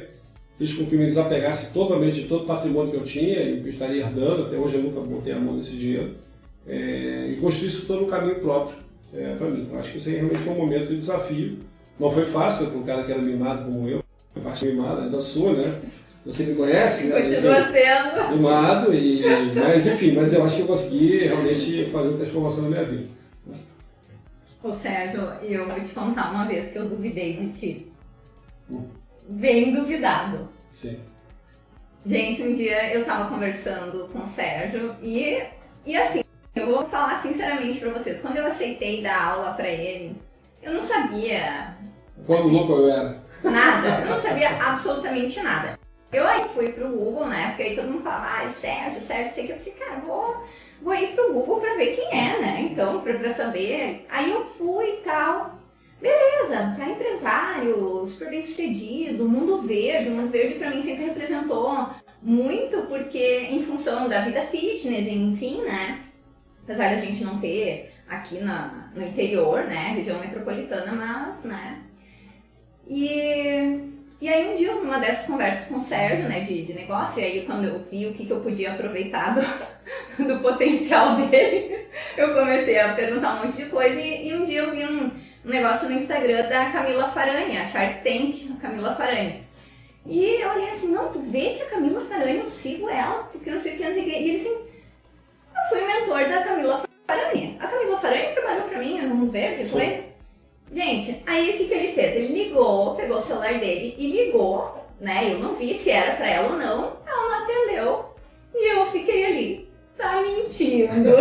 [0.58, 3.68] fiz com que me desapegasse totalmente de todo o patrimônio que eu tinha e que
[3.68, 4.44] eu estaria herdando.
[4.44, 6.12] Até hoje eu nunca botei a mão nesse dinheiro.
[6.66, 8.78] É, e construí isso todo um caminho próprio
[9.14, 9.64] é, para mim.
[9.64, 11.58] Então, acho que isso aí realmente foi um momento de desafio.
[12.00, 14.04] Não foi fácil para um cara que era mimado como eu.
[14.36, 15.80] A parte mimada, sou, né?
[16.26, 17.22] Você me conhece, né?
[17.22, 18.36] Continua sendo.
[18.36, 19.22] Mimado, e,
[19.54, 23.04] mas enfim, mas eu acho que eu consegui realmente fazer uma transformação na minha vida.
[24.64, 27.92] Ô Sérgio, eu vou te contar uma vez que eu duvidei de ti.
[28.72, 28.88] Hum.
[29.28, 30.48] Bem duvidado.
[30.72, 31.02] Sim.
[32.06, 35.44] Gente, um dia eu tava conversando com o Sérgio e,
[35.86, 36.24] e assim,
[36.56, 40.16] eu vou falar sinceramente pra vocês, quando eu aceitei dar aula pra ele,
[40.62, 41.76] eu não sabia.
[42.26, 43.22] Quão louco eu era?
[43.44, 45.78] Nada, eu não sabia absolutamente nada.
[46.12, 47.50] Eu aí fui pro Google, né?
[47.50, 50.46] Porque aí todo mundo falava, ah, Sérgio, Sérgio, sei que eu pensei, cara, vou
[50.84, 52.70] vou ir pro Google para ver quem é, né?
[52.70, 54.06] Então, para saber.
[54.10, 55.60] Aí eu fui e tal.
[56.02, 60.10] Beleza, cara empresário, super bem sucedido, mundo verde.
[60.10, 61.90] O mundo verde para mim sempre representou
[62.22, 66.02] muito porque em função da vida fitness, enfim, né?
[66.64, 69.94] Apesar da gente não ter aqui na, no interior, né?
[69.96, 71.82] Região metropolitana, mas, né?
[72.86, 73.93] E
[74.24, 77.26] E aí um dia, uma dessas conversas com o Sérgio, né, de, de negócio, e
[77.26, 79.44] aí quando eu vi o que, que eu podia aproveitar do,
[80.26, 84.00] do potencial dele, eu comecei a perguntar um monte de coisa.
[84.00, 87.96] E, e um dia eu vi um, um negócio no Instagram da Camila Faranha, Shark
[88.02, 89.42] Tank, Camila Faranha.
[90.06, 93.52] E eu olhei assim, não, tu vê que a Camila Faranha, eu sigo ela, porque
[93.52, 94.12] não sei que, não sei o que.
[94.12, 94.56] E ele assim,
[95.54, 97.58] eu fui mentor da Camila Faranha.
[97.60, 100.13] A Camila Faranha trabalhou pra mim no Mundo Verde, eu falei,
[100.74, 102.16] gente, aí o que, que ele fez?
[102.16, 105.32] Ele ligou, pegou o celular dele e ligou, né?
[105.32, 108.16] Eu não vi se era pra ela ou não, ela não atendeu.
[108.56, 111.16] E eu fiquei ali, tá mentindo.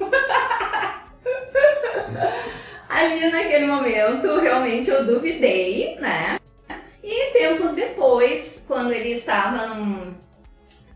[2.88, 6.38] ali naquele momento, realmente eu duvidei, né?
[7.02, 10.14] E tempos depois, quando ele estava num,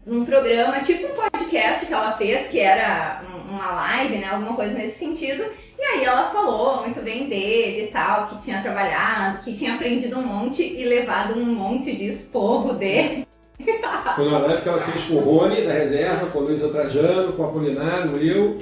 [0.06, 4.28] num programa, tipo um podcast que ela fez, que era uma live, né?
[4.28, 5.44] Alguma coisa nesse sentido.
[5.78, 10.18] E aí ela falou muito bem dele e tal, que tinha trabalhado, que tinha aprendido
[10.18, 13.26] um monte e levado um monte de esporro dele.
[14.16, 17.32] Foi uma live que ela fez com o Rony da reserva, com a Luísa Trajano,
[17.32, 18.58] com a Apolinário, eu.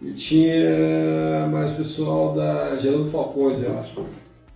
[0.00, 4.06] E tinha mais pessoal da Gerando Falcões, eu acho.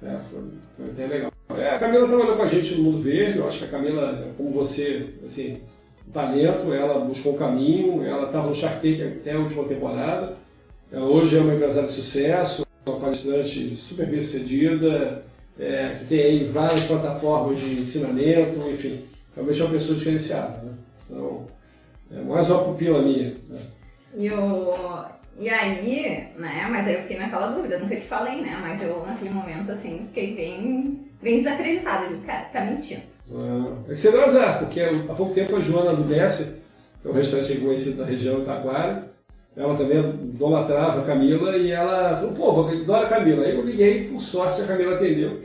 [0.03, 0.41] É, foi,
[0.77, 1.33] foi até legal.
[1.55, 4.33] É, a Camila trabalhou com a gente no Mundo Verde, eu acho que a Camila,
[4.39, 5.61] como você, assim,
[6.11, 10.44] talento, ela buscou o caminho, ela estava no Shark Tank até a última temporada.
[10.95, 15.25] Ela hoje é uma empresária de sucesso, uma palestrante super bem sucedida,
[15.59, 19.05] é, que tem aí várias plataformas de ensinamento, enfim,
[19.35, 20.63] realmente é uma pessoa diferenciada.
[20.63, 20.73] Né?
[21.11, 21.47] Então,
[22.13, 23.31] é mais uma pupila minha.
[23.49, 23.59] Né?
[24.17, 25.05] E o,
[25.41, 29.05] e aí, né, mas aí eu fiquei naquela dúvida, nunca te falei, né, mas eu
[29.05, 33.03] naquele momento, assim, fiquei bem, bem desacreditada, eu cara, tá mentindo.
[33.33, 36.63] Ah, é que você deu azar, porque há pouco tempo a Joana do Desce,
[37.03, 39.13] que é um restaurante conhecido da região Taquara,
[39.57, 43.45] ela também idolatrava a Camila e ela falou, pô, eu adoro a Camila.
[43.45, 45.43] Aí eu liguei, por sorte a Camila atendeu.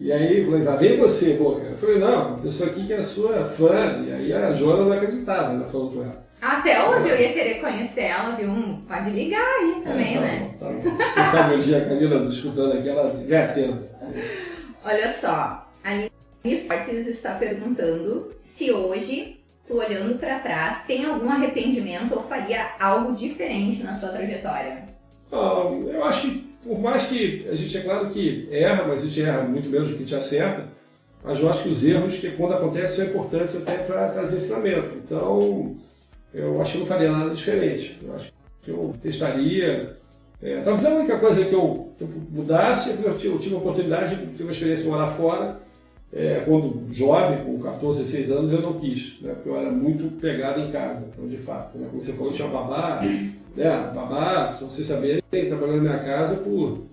[0.00, 1.62] E aí eu falei, ah, vem você, Boca.
[1.62, 4.02] Eu falei, não, a pessoa aqui que é sua fã.
[4.06, 6.22] E aí a Joana não acreditava, ela falou com ela.
[6.40, 8.50] Até hoje eu ia querer conhecer ela, viu?
[8.88, 10.50] Pode ligar aí também, é, tá né?
[10.58, 10.96] Bom, tá bom.
[11.14, 13.84] Quem sabe um dia a Camila escutando aqui, ela vai atendo.
[14.84, 19.40] Olha só, a Aline Fortes está perguntando se hoje,
[19.72, 24.84] tu olhando para trás, tem algum arrependimento ou faria algo diferente na sua trajetória?
[25.32, 29.06] Ah, eu acho que, por mais que a gente, é claro que erra, mas a
[29.06, 30.68] gente erra muito menos do que a gente acerta,
[31.24, 34.96] mas eu acho que os erros, que quando acontecem, são importantes até para trazer ensinamento.
[34.96, 35.76] Então,
[36.34, 37.98] eu acho que não faria nada diferente.
[38.02, 39.96] Eu acho que eu testaria.
[40.42, 43.54] É, talvez a única coisa que eu, que eu mudasse é eu tive, eu tive
[43.54, 45.60] a oportunidade de ter uma experiência morar fora.
[46.12, 50.14] É, quando jovem, com 14, 16 anos, eu não quis, né, porque eu era muito
[50.20, 51.78] pegado em casa, então, de fato.
[51.78, 53.00] Né, como você falou, tinha babá,
[53.56, 56.86] né, babá, se vocês saberem, trabalhando na minha casa por.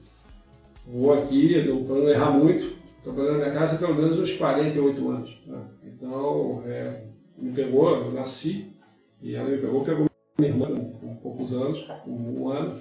[0.87, 1.53] Vou aqui,
[1.85, 5.41] para não errar muito, trabalhando na minha casa pelo menos uns 48 anos.
[5.45, 7.03] Né, então, é,
[7.37, 8.73] me pegou, eu nasci,
[9.21, 10.67] e ela me pegou, pegou minha irmã
[11.01, 12.79] com, poucos anos, com um ano.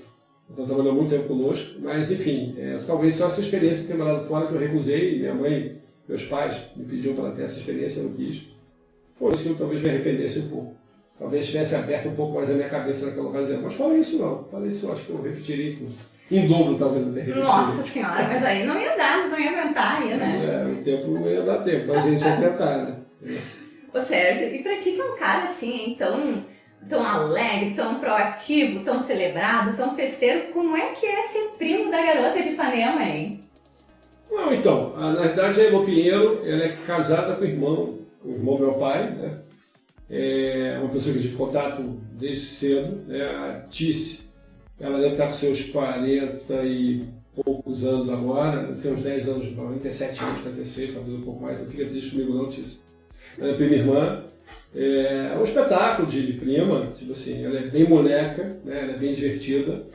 [0.51, 1.79] Então trabalhou muito tempo conosco.
[1.81, 5.19] Mas enfim, é, talvez só essa experiência de ter morado fora que eu recusei.
[5.19, 5.78] Minha mãe,
[6.09, 8.43] meus pais me pediam para ter essa experiência, eu não quis.
[9.19, 10.77] Por isso que eu talvez me arrependesse um pouco.
[11.19, 13.61] Talvez tivesse aberto um pouco mais a minha cabeça naquela ocasião.
[13.63, 14.45] Mas falei isso não.
[14.45, 15.77] Falei isso, acho que eu repetiria
[16.31, 17.45] em dobro, talvez até repetiria.
[17.45, 20.65] Nossa senhora, mas aí não ia dar, não ia aguentar, ia, né?
[20.65, 22.97] É, o tempo não ia dar tempo, mas a gente ia tentar, né?
[23.93, 26.45] Ô Sérgio, e pra ti que é um cara assim, hein, tão,
[26.89, 32.01] tão alegre, tão proativo, tão celebrado, tão festeiro, como é que é ser primo da
[32.01, 33.38] garota de Ipanema, hein?
[34.31, 38.33] Não, então, a, na verdade a Elo Pinheiro, ela é casada com o irmão, o
[38.33, 39.39] irmão meu pai, né?
[40.11, 43.23] É uma pessoa que eu tive contato desde cedo, né?
[43.23, 44.31] A Tice,
[44.81, 50.41] ela deve estar com seus 40 e poucos anos agora, seus 10 anos, 47 anos,
[50.41, 52.89] 46, talvez um pouco mais, não fica triste comigo não, Tice
[53.39, 54.25] ela é prima irmã.
[54.75, 58.81] É um espetáculo de, de, prima, tipo assim, ela é bem moleca, né?
[58.83, 59.87] ela é bem divertida.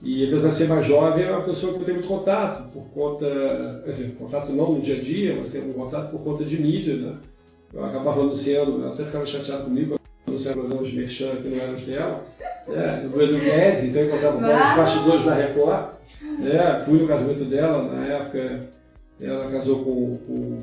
[0.00, 3.82] E apesar de ser mais jovem, é uma pessoa que tem muito contato, por conta,
[3.86, 7.16] assim, contato não no dia a dia, mas um contato por conta de mídia, né?
[7.74, 11.74] Eu acabava anunciando, ela até ficava chateada comigo, anunciando programas de merchan que não eram
[11.74, 12.24] os dela.
[12.68, 15.86] É, o Edu Guedes, então eu encontrava com os bastidores da Record.
[16.44, 18.68] É, fui no casamento dela, na época
[19.20, 20.62] ela casou com, com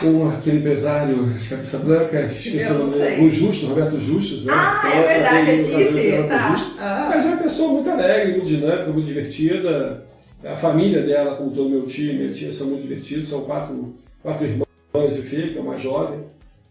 [0.00, 4.44] com aquele empresário de cabeça branca, esqueci o nome, o Justo, Roberto Justo.
[4.44, 4.52] Né?
[4.54, 6.28] Ah, então, é verdade, eu disse.
[6.28, 6.56] Tá.
[6.78, 7.06] Ah.
[7.10, 10.04] Mas é uma pessoa muito alegre, muito dinâmica, muito divertida.
[10.44, 14.46] A família dela, como todo o meu time, time são muito divertidos, são quatro, quatro
[14.46, 16.20] irmãs e filho, que é uma jovem.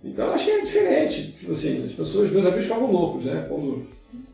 [0.04, 1.34] Então acho que é diferente.
[1.38, 3.46] Tipo assim, as pessoas, meus amigos ficavam loucos, né?
[3.50, 3.86] Quando,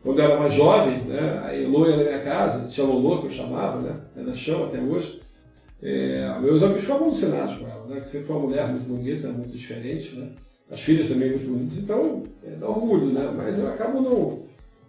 [0.02, 1.42] quando eu era mais jovem, né?
[1.44, 3.96] A Elo ia na minha casa, tinha Lolô que eu chamava, né?
[4.16, 5.20] Ela chama até hoje.
[5.84, 8.00] É, meus amigos ficavam alucinados com ela, né?
[8.06, 10.28] Sempre foi uma mulher muito bonita, muito diferente, né?
[10.70, 13.30] As filhas também muito bonitas, então é, dá orgulho, né?
[13.36, 14.38] Mas eu acabo não,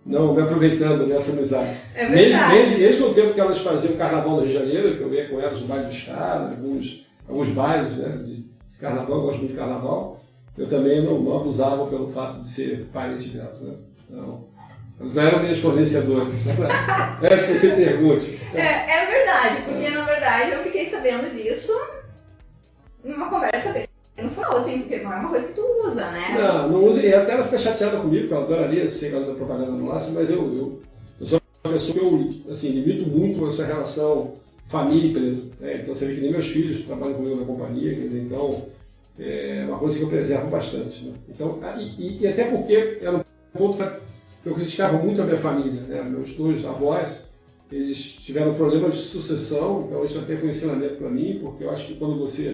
[0.05, 1.77] não me aproveitando dessa amizade.
[1.93, 2.55] É Mesmo, verdade.
[2.55, 5.13] mesmo, mesmo no tempo que elas faziam o carnaval no Rio de Janeiro, que eu
[5.13, 8.45] ia com elas no baile dos caras, alguns, alguns bailes né, de
[8.79, 10.21] carnaval, eu gosto muito de carnaval,
[10.58, 13.60] eu também não, não abusava pelo fato de ser parente delas.
[13.60, 13.73] Né?
[14.10, 14.45] Então,
[14.99, 16.45] não eram minhas fornecedoras.
[16.45, 16.55] Né?
[17.21, 18.39] Eu acho que você pergunte.
[18.53, 21.73] É, é verdade, porque na verdade eu fiquei sabendo disso
[23.03, 26.36] numa conversa bem informal, assim, porque não é uma coisa que tu usa, né?
[26.38, 27.05] Não, não use.
[27.05, 30.15] E até ela fica chateada comigo, porque ela adoraria ser ela da propaganda no máximo,
[30.15, 30.81] mas eu, eu,
[31.19, 34.36] eu sou uma pessoa que eu assim, limito muito essa relação
[34.67, 35.43] família e empresa.
[35.60, 35.79] Né?
[35.81, 38.49] Então você vê que nem meus filhos trabalham comigo na companhia, quer dizer, então
[39.19, 41.03] é uma coisa que eu preservo bastante.
[41.03, 41.13] Né?
[41.29, 43.23] Então, e, e, e, até porque era um
[43.58, 43.77] ponto
[44.45, 46.03] eu criticava muito a minha família, né?
[46.03, 47.10] meus dois avós,
[47.71, 51.71] eles tiveram problema de sucessão, então isso até foi um ensinamento para mim, porque eu
[51.71, 52.53] acho que quando você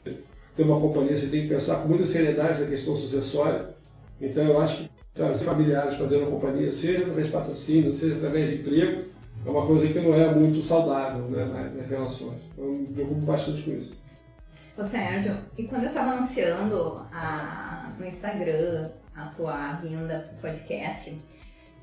[0.55, 3.75] tem uma companhia, você tem que pensar com muita seriedade na questão sucessória.
[4.21, 8.15] Então eu acho que trazer familiares para dentro da companhia, seja através de patrocínio, seja
[8.15, 9.03] através de emprego,
[9.45, 12.39] é uma coisa que não é muito saudável né, nas relações.
[12.53, 13.99] Então, eu me preocupo bastante com isso.
[14.77, 21.19] Ô Sérgio, e quando eu estava anunciando a, no Instagram a tua vinda pro podcast,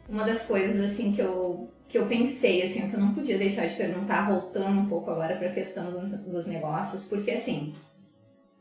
[0.09, 3.67] uma das coisas assim que eu, que eu pensei, assim, que eu não podia deixar
[3.67, 7.75] de perguntar, voltando um pouco agora para a questão dos, dos negócios, porque assim,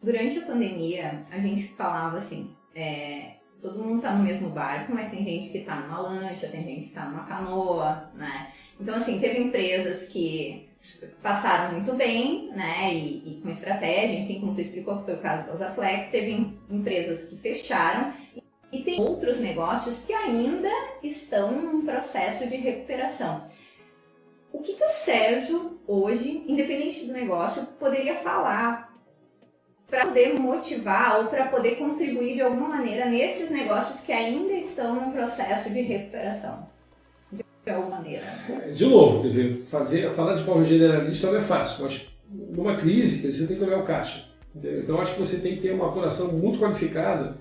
[0.01, 5.09] durante a pandemia a gente falava assim, é, todo mundo tá no mesmo barco, mas
[5.09, 8.51] tem gente que tá numa lancha, tem gente que tá numa canoa, né?
[8.79, 10.69] Então, assim, teve empresas que
[11.23, 15.21] passaram muito bem, né, e, e, com estratégia, enfim, como tu explicou, que foi o
[15.21, 18.13] caso da Usaflex, teve empresas que fecharam
[18.71, 20.69] e, tem outros negócios que ainda
[21.01, 23.45] estão num processo de recuperação.
[24.51, 28.93] O que, que o Sérgio, hoje, independente do negócio, poderia falar
[29.87, 34.95] para poder motivar ou para poder contribuir de alguma maneira nesses negócios que ainda estão
[34.95, 36.67] num processo de recuperação?
[37.67, 38.23] de alguma maneira.
[38.73, 43.21] De novo, quer dizer, fazer, falar de forma generalista não é fácil, mas numa crise,
[43.21, 44.25] quer dizer, você tem que olhar o caixa.
[44.55, 44.81] Entendeu?
[44.81, 47.37] Então, acho que você tem que ter uma apuração muito qualificada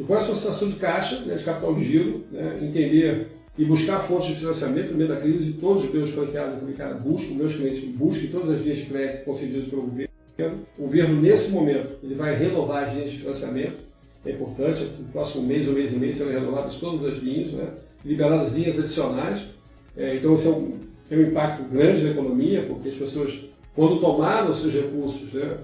[0.00, 3.64] de qual é a sua situação de caixa, né, de capital giro, né, entender e
[3.64, 5.54] buscar fontes de financiamento no meio da crise.
[5.54, 9.68] Todos os meus franqueados cara, buscam, meus clientes buscam todas as linhas de crédito concedidas
[9.68, 10.10] pelo governo.
[10.78, 13.76] O governo, nesse momento, ele vai renovar as linhas de financiamento.
[14.24, 17.68] É importante, no próximo mês ou mês e meio serão renovadas todas as linhas, né,
[18.04, 19.42] liberadas linhas adicionais
[19.96, 23.38] é, então, isso é um, tem um impacto grande na economia, porque as pessoas,
[23.74, 25.58] quando tomaram seus recursos, né,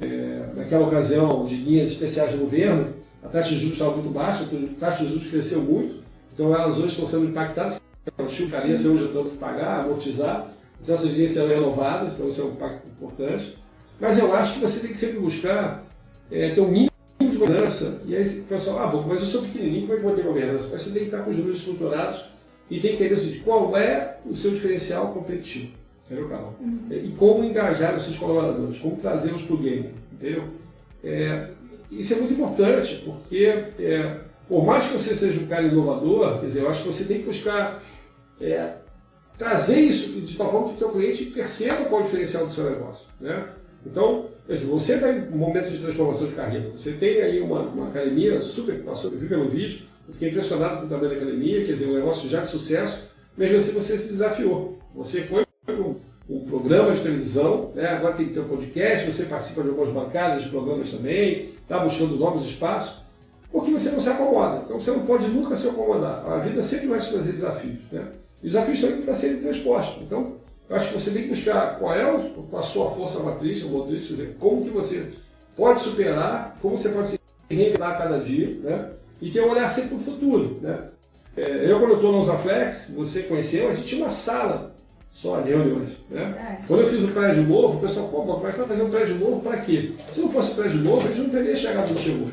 [0.00, 4.44] é, naquela ocasião de linhas especiais do governo, a taxa de juros estava muito baixa,
[4.44, 7.80] a taxa de juros cresceu muito, então elas hoje estão sendo impactadas,
[8.18, 10.50] o Chico carência hoje eu tenho que pagar, amortizar,
[10.82, 13.56] então essas linhas serão renovadas, então isso é um impacto importante.
[14.00, 15.84] Mas eu acho que você tem que sempre buscar
[16.30, 19.42] é, ter um mínimo de governança, e aí o pessoal, ah, bom, mas eu sou
[19.42, 20.68] pequenininho, como é que eu vou ter governança?
[20.72, 22.24] Mas você tem que estar com os juros estruturados
[22.68, 25.72] e tem que entender seguinte, qual é o seu diferencial competitivo,
[26.06, 26.54] entendeu, Carol?
[26.60, 26.80] Uhum.
[26.90, 30.44] E como engajar os seus colaboradores, como trazê-los para o game, entendeu?
[31.04, 31.48] É,
[31.92, 33.44] isso é muito importante, porque
[33.78, 37.04] é, por mais que você seja um cara inovador, quer dizer, eu acho que você
[37.04, 37.82] tem que buscar
[38.40, 38.74] é,
[39.36, 42.52] trazer isso de tal forma que o seu cliente perceba qual é o diferencial do
[42.52, 43.48] seu negócio, né?
[43.84, 47.88] Então, você está em um momento de transformação de carreira, você tem aí uma, uma
[47.88, 51.64] academia super, passou, eu vi pelo vídeo, eu fiquei impressionado com o tamanho da academia,
[51.64, 54.78] quer dizer, um negócio já de sucesso, mesmo assim você se desafiou.
[54.94, 55.44] Você foi
[56.72, 57.88] para um programa de televisão, né?
[57.88, 61.78] agora tem que ter um podcast, você participa de algumas bancadas de programas também, está
[61.78, 63.02] buscando novos espaços,
[63.50, 64.62] porque você não se acomoda.
[64.64, 66.24] Então você não pode nunca se acomodar.
[66.26, 67.80] A vida sempre vai te trazer desafios.
[67.90, 68.06] Né?
[68.42, 70.02] E os desafios estão para serem transpostos.
[70.02, 70.36] Então,
[70.70, 72.02] eu acho que você tem que buscar qual é
[72.56, 75.12] a sua força matriz, motriz, quer dizer, como que você
[75.54, 78.88] pode superar, como você pode se reinventar a cada dia, né?
[79.20, 80.58] e ter um olhar sempre para o futuro.
[80.62, 80.78] Né?
[81.36, 84.71] É, eu, quando eu estou na Usaflex, você conheceu, a gente tinha uma sala
[85.12, 85.90] só reuniões.
[86.10, 86.58] Né?
[86.60, 86.66] É.
[86.66, 89.40] Quando eu fiz o prédio novo, o pessoal, pô, que vai fazer um prédio novo
[89.40, 89.92] para quê?
[90.10, 92.28] Se não fosse prédio novo, a gente não teria chegado onde chegou.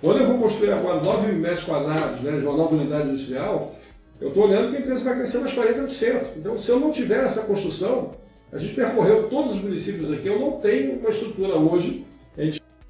[0.00, 3.74] Quando eu vou construir agora 9 mil metros quadrados né, de uma nova unidade industrial,
[4.20, 6.22] eu estou olhando que a empresa vai crescer mais 40%.
[6.36, 8.14] Então, se eu não tiver essa construção,
[8.52, 12.06] a gente percorreu todos os municípios aqui, eu não tenho uma estrutura hoje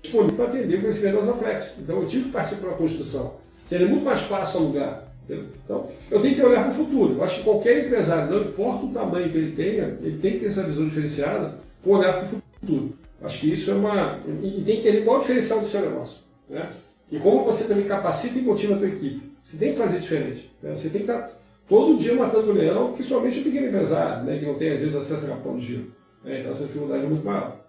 [0.03, 1.75] disponível para atender o crescimento da Usaflex.
[1.81, 3.35] Então, eu tive que partir para a construção.
[3.67, 5.10] Seria muito mais fácil alugar.
[5.65, 7.15] Então, eu tenho que olhar para o futuro.
[7.15, 10.41] Eu acho que qualquer empresário, não importa o tamanho que ele tenha, ele tem que
[10.41, 12.93] ter essa visão diferenciada com olhar para o futuro.
[13.23, 14.19] Acho que isso é uma.
[14.43, 16.21] E tem que entender qual é o diferencial do seu negócio.
[16.49, 16.69] Né?
[17.11, 19.31] E como você também capacita e motiva a tua equipe.
[19.43, 20.51] Você tem que fazer diferente.
[20.63, 20.75] Né?
[20.75, 21.31] Você tem que estar
[21.69, 24.39] todo dia matando o leão, principalmente o pequeno empresário, né?
[24.39, 25.93] que não tem, às vezes, acesso a capital de giro.
[26.25, 26.41] Né?
[26.41, 27.61] Então, essa dificuldade é muito maior.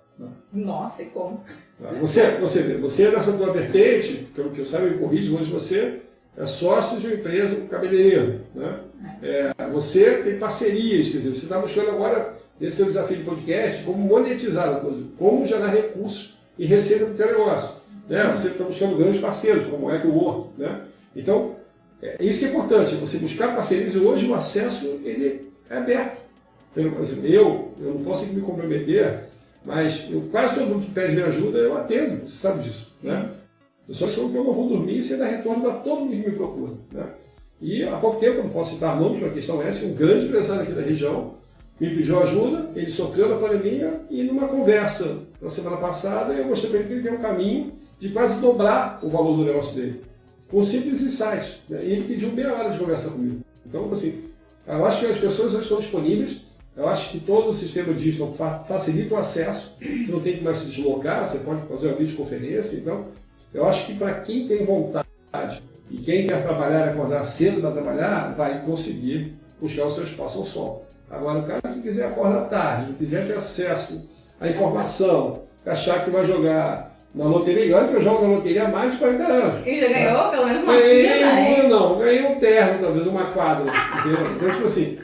[0.53, 1.43] Nossa, e como?
[1.81, 1.89] Tá?
[1.99, 6.00] Você, você, você nessa tua vertente, pelo que eu saiba, me corrige, hoje você
[6.37, 8.41] é sócio de uma empresa cabeleireiro.
[8.55, 8.79] Né?
[9.21, 13.83] É, você tem parcerias, quer dizer, você está buscando agora, esse seu desafio de podcast,
[13.83, 17.75] como monetizar a coisa, como gerar recursos e receita do teu negócio.
[18.07, 18.23] Né?
[18.35, 20.49] Você está buscando grandes parceiros, como é que o Word.
[20.57, 20.81] Né?
[21.15, 21.55] Então,
[22.01, 26.21] é, isso que é importante, você buscar parcerias e hoje o acesso ele é aberto.
[26.73, 29.25] Por exemplo, eu, eu não posso me comprometer,
[29.65, 32.93] mas eu, quase todo mundo que pede minha ajuda, eu atendo, você sabe disso.
[33.03, 33.29] Né?
[33.91, 36.29] Eu só sou que eu não vou dormir sem dar retorno para todo mundo que
[36.29, 36.71] me procura.
[36.93, 37.05] Né?
[37.59, 40.63] E há pouco tempo, não posso citar nomes para a questão ética, um grande empresário
[40.63, 41.33] aqui da região
[41.77, 46.69] me pediu ajuda, ele sofreu da pandemia e numa conversa na semana passada eu mostrei
[46.69, 50.01] para ele que ele tem um caminho de quase dobrar o valor do negócio dele,
[50.47, 51.57] com simples insights.
[51.67, 51.83] Né?
[51.83, 53.41] E ele pediu meia hora de conversa comigo.
[53.65, 54.23] Então, assim,
[54.65, 56.37] eu acho que as pessoas estão disponíveis,
[56.77, 58.33] eu acho que todo o sistema digital
[58.65, 62.77] facilita o acesso, você não tem que mais se deslocar, você pode fazer uma videoconferência,
[62.77, 63.07] então
[63.53, 68.33] eu acho que para quem tem vontade e quem quer trabalhar, acordar cedo para trabalhar,
[68.35, 70.85] vai conseguir buscar o seu espaço ao sol.
[71.09, 74.01] Agora, o cara que quiser acordar tarde, quiser ter acesso
[74.39, 78.67] à informação, achar que vai jogar na loteria, olha que eu jogo na loteria há
[78.69, 79.67] mais de 40 anos.
[79.67, 80.29] E já ganhou tá?
[80.29, 83.65] pelo menos uma ganhei um, Não, ganhei um terno, talvez uma quadra.
[84.35, 84.97] Então, tipo assim,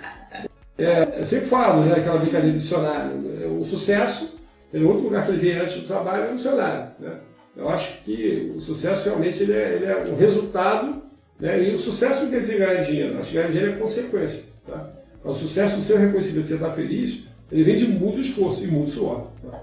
[0.77, 4.37] é, eu sempre falo, né, aquela brincadeira do dicionário, o sucesso,
[4.73, 6.87] o único lugar que ele vem antes do trabalho é o dicionário.
[6.97, 7.11] Né?
[7.58, 11.01] Eu acho que o sucesso realmente ele é, ele é um resultado,
[11.39, 11.64] né?
[11.64, 14.53] e o sucesso não quer dizer ganhar dinheiro, acho que ganhar dinheiro é consequência.
[14.66, 14.91] Tá?
[15.24, 18.91] O sucesso, o seu reconhecimento, você está feliz, ele vem de muito esforço e muito
[18.91, 19.32] suor.
[19.43, 19.60] Tá?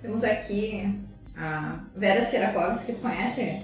[0.00, 0.98] Temos aqui
[1.36, 3.60] a Vera Sirakovski, que conhece?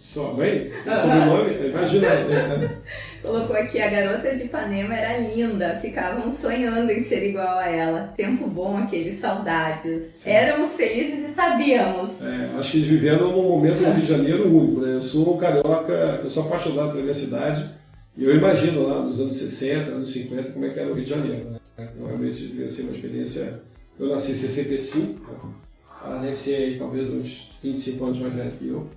[0.00, 0.70] Só bem?
[0.82, 1.68] Sobrenome?
[1.68, 2.08] Imagina.
[3.22, 8.14] Colocou aqui, a garota de Ipanema era linda, ficavam sonhando em ser igual a ela.
[8.16, 10.02] Tempo bom aquele, saudades.
[10.16, 10.30] Sim.
[10.30, 12.22] Éramos felizes e sabíamos.
[12.22, 14.94] É, acho que vivendo num momento no Rio de Janeiro único, né?
[14.94, 15.92] Eu sou um carioca,
[16.24, 17.68] eu sou apaixonado pela minha cidade,
[18.16, 21.04] e eu imagino lá nos anos 60, anos 50, como é que era o Rio
[21.04, 21.58] de Janeiro, né?
[21.78, 23.60] Então, realmente devia ser uma experiência...
[23.98, 25.54] Eu nasci em 65,
[26.02, 28.88] ela deve ser aí, talvez uns 25 anos mais velha que eu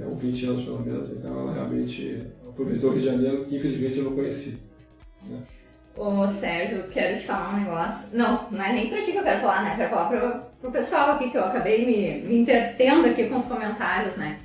[0.00, 3.56] é, ou 20 anos pelo menos, então ela realmente aproveitou o Rio de Janeiro que
[3.56, 4.62] infelizmente eu não conheci.
[5.26, 5.38] Né?
[5.98, 8.08] Ô Sérgio, quero te falar um negócio.
[8.12, 9.74] Não, não é nem pra ti que eu quero falar, né?
[9.76, 13.46] Quero falar pro, pro pessoal aqui que eu acabei me, me entretendo aqui com os
[13.46, 14.38] comentários, né?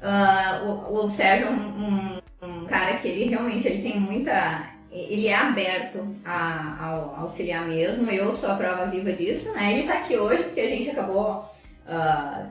[0.00, 4.70] Uh, o, o, Sérgio é um, um, um, cara que ele realmente ele tem muita.
[4.90, 8.10] Ele é aberto a, a, auxiliar mesmo.
[8.10, 9.74] Eu sou a prova viva disso, né?
[9.74, 11.44] Ele tá aqui hoje porque a gente acabou
[11.86, 12.46] uh,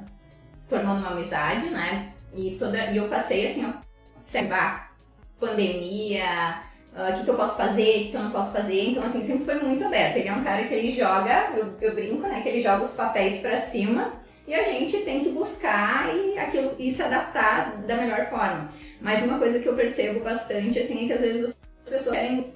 [0.68, 2.13] formando uma amizade, né?
[2.36, 3.74] E, toda, e eu passei assim, ó,
[4.22, 4.94] observar
[5.40, 6.64] pandemia, ah,
[6.96, 8.90] o uh, que, que eu posso fazer, o que, que eu não posso fazer.
[8.90, 10.18] Então, assim, sempre foi muito aberto.
[10.18, 12.42] Ele é um cara que ele joga, eu, eu brinco, né?
[12.42, 14.14] Que ele joga os papéis para cima
[14.48, 18.70] e a gente tem que buscar e, aquilo, e se adaptar da melhor forma.
[19.02, 21.56] Mas uma coisa que eu percebo bastante, assim, é que às vezes
[21.86, 22.54] as pessoas querem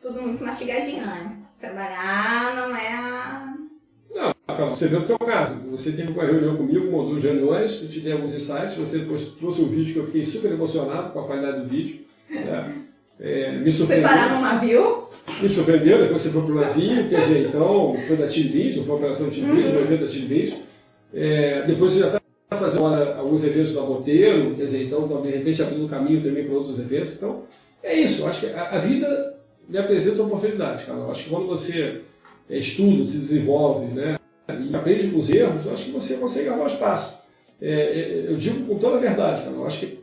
[0.00, 1.36] tudo muito mastigadinho, né?
[1.58, 3.54] Trabalhar não é a
[4.58, 5.54] não, você vê o teu caso.
[5.70, 8.98] Você teve uma reunião comigo, uma ou duas reuniões, eu te dei alguns insights, você
[8.98, 12.00] depois trouxe um vídeo que eu fiquei super emocionado com a qualidade do vídeo.
[12.28, 12.74] Né?
[13.18, 14.08] É, me surpreendeu.
[14.08, 15.08] Foi parar no navio?
[15.42, 18.84] Me surpreendeu, depois você foi para o navio, quer dizer, então, foi da Team Video,
[18.84, 19.80] foi a operação Team Video, uhum.
[19.80, 20.56] evento da Team Video.
[21.12, 22.20] É, depois você já está
[22.56, 26.44] fazendo agora alguns eventos da Boteiro, quer dizer, então, de repente abrindo um caminho também
[26.44, 27.16] para outros eventos.
[27.16, 27.42] Então,
[27.82, 29.36] é isso, acho que a, a vida
[29.68, 30.98] me apresenta oportunidades, cara.
[30.98, 32.00] Eu acho que quando você
[32.48, 34.18] é, estuda, se desenvolve, né?
[34.58, 37.20] E aprende com os erros, eu acho que você consegue arrumar espaço.
[37.60, 40.00] É, é, eu digo com toda a verdade, cara, eu acho que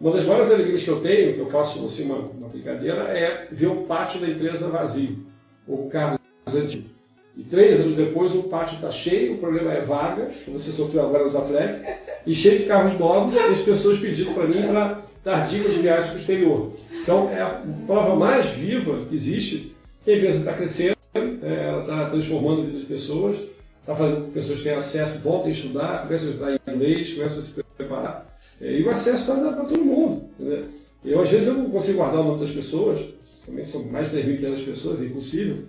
[0.00, 3.48] uma das maiores alegrias que eu tenho, que eu faço assim, uma, uma brincadeira, é
[3.50, 5.18] ver o pátio da empresa vazio,
[5.66, 6.88] o carro antigo.
[7.36, 11.24] E três anos depois o pátio está cheio, o problema é vaga, você sofreu agora
[11.24, 11.82] nos Aflex,
[12.26, 15.80] e cheio de carros novos, e as pessoas pedindo para mim para dar dicas de
[15.80, 16.72] viagem para o exterior.
[17.02, 19.74] Então é a prova mais viva que existe
[20.04, 23.36] que a empresa está crescendo, é, ela está transformando a vida de pessoas,
[23.80, 27.64] está fazendo pessoas tenham acesso, voltem a estudar, comecem a estudar inglês, comecem a se
[27.76, 28.38] preparar.
[28.60, 30.24] É, e o acesso está para todo mundo.
[30.38, 30.66] Entendeu?
[31.04, 33.00] Eu, às vezes, eu não consigo guardar o nome das pessoas,
[33.46, 35.64] também são mais de 3.500 pessoas, é impossível,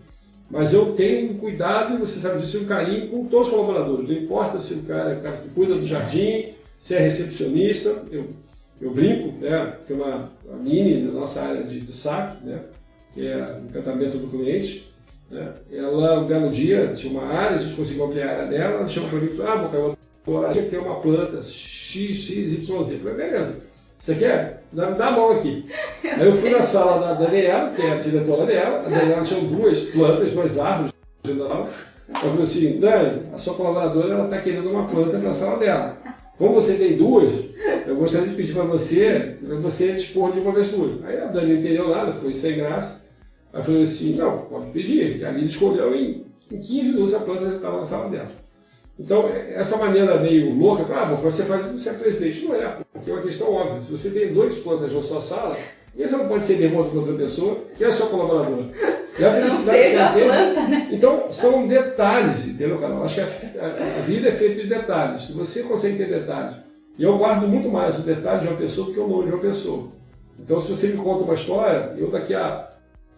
[0.49, 4.09] mas eu tenho um cuidado, e você sabe disso, um carinho com todos os colaboradores.
[4.09, 8.03] Não importa se o cara é o cara que cuida do jardim, se é recepcionista,
[8.12, 8.28] eu,
[8.82, 9.78] eu brinco, né?
[9.88, 10.30] tem uma,
[10.62, 12.59] mini na nossa área de, de saque, né?
[13.14, 14.91] que é o encantamento do cliente,
[15.32, 15.53] né?
[15.71, 18.88] Ela, um belo dia, tinha uma área, a gente conseguiu ampliar a área dela, ela
[18.88, 19.97] chamou para mim e falou,
[20.43, 22.93] ah, aqui tem uma planta X, X, Y, Z.
[22.93, 23.63] Eu falei, beleza,
[23.97, 24.61] você quer?
[24.73, 25.65] Dá, dá a mão aqui.
[26.03, 29.41] Aí eu fui na sala da Daniela, que é a diretora dela, a Daniela tinha
[29.41, 31.69] duas plantas, duas árvores dentro da sala.
[32.09, 35.57] Eu falei assim, Dani, a sua colaboradora ela está querendo uma planta para a sala
[35.57, 35.97] dela.
[36.38, 37.32] Como você tem duas,
[37.86, 41.03] eu gostaria de pedir para você, você dispor de uma das duas.
[41.05, 43.01] Aí a Dani entendeu nada, foi sem graça.
[43.54, 45.18] Aí eu falei assim, não, pode pedir.
[45.18, 48.28] E ali escolheu em, em 15 minutos a planta já estava na sala dela.
[48.99, 52.45] Então, essa maneira meio louca, ah, bom, você faz isso você é presidente.
[52.45, 53.82] Não é, porque é uma questão óbvia.
[53.82, 55.58] Se você tem dois plantas na sua sala,
[55.95, 58.64] você não pode ser irmão de outra pessoa, que é a sua colaboradora.
[59.18, 60.24] E a felicidade que ela tem.
[60.24, 60.89] Planta, né?
[60.91, 63.04] Então, são detalhes, entendeu, Carol?
[63.04, 65.24] Acho que a, a, a, vida é feita de detalhes.
[65.24, 66.58] Se você consegue ter detalhes,
[66.97, 69.32] e eu guardo muito mais o detalhe de uma pessoa do que o nome de
[69.32, 69.88] uma pessoa.
[70.39, 72.70] Então, se você me conta uma história, eu daqui a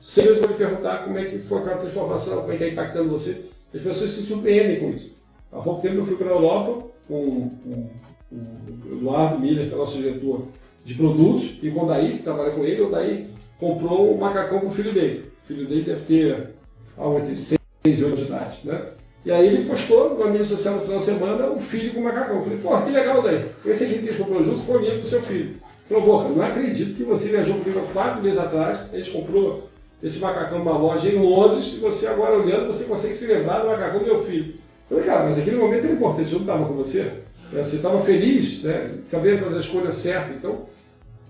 [0.04, 2.74] seis meses vou me perguntar como é que foi aquela transformação, como é que está
[2.74, 3.46] impactando você.
[3.74, 5.18] As pessoas se surpreendem com isso.
[5.50, 7.90] Há pouco tempo eu fui para a Europa com, com,
[8.30, 10.48] com o Eduardo Miller, que é nosso diretor
[10.84, 14.60] de produtos, e com o Daí, que trabalha com ele, o Daí comprou um macacão
[14.60, 15.32] para o filho dele.
[15.44, 16.50] O filho dele deve ter
[16.98, 18.60] algo entre 6 e 8 de idade.
[18.66, 18.86] Né?
[19.26, 22.04] E aí ele postou na mídia social no final de semana o filho com o
[22.04, 22.38] macacão.
[22.38, 23.50] Eu falei, pô, que legal daí.
[23.66, 25.56] Esse aqui que eles comprou junto foi amigo do seu filho.
[25.88, 29.70] Falou, pô, não acredito que você viajou comigo há quatro meses atrás, a gente comprou
[30.04, 33.70] esse macacão numa loja em Londres, e você agora olhando, você consegue se lembrar do
[33.70, 34.56] macacão do meu filho.
[34.92, 37.12] Eu falei, cara, mas aquele momento era importante, eu não estava com você.
[37.52, 38.92] Você estava feliz, né?
[39.06, 40.34] sabendo fazer a escolha certa.
[40.34, 40.66] Então,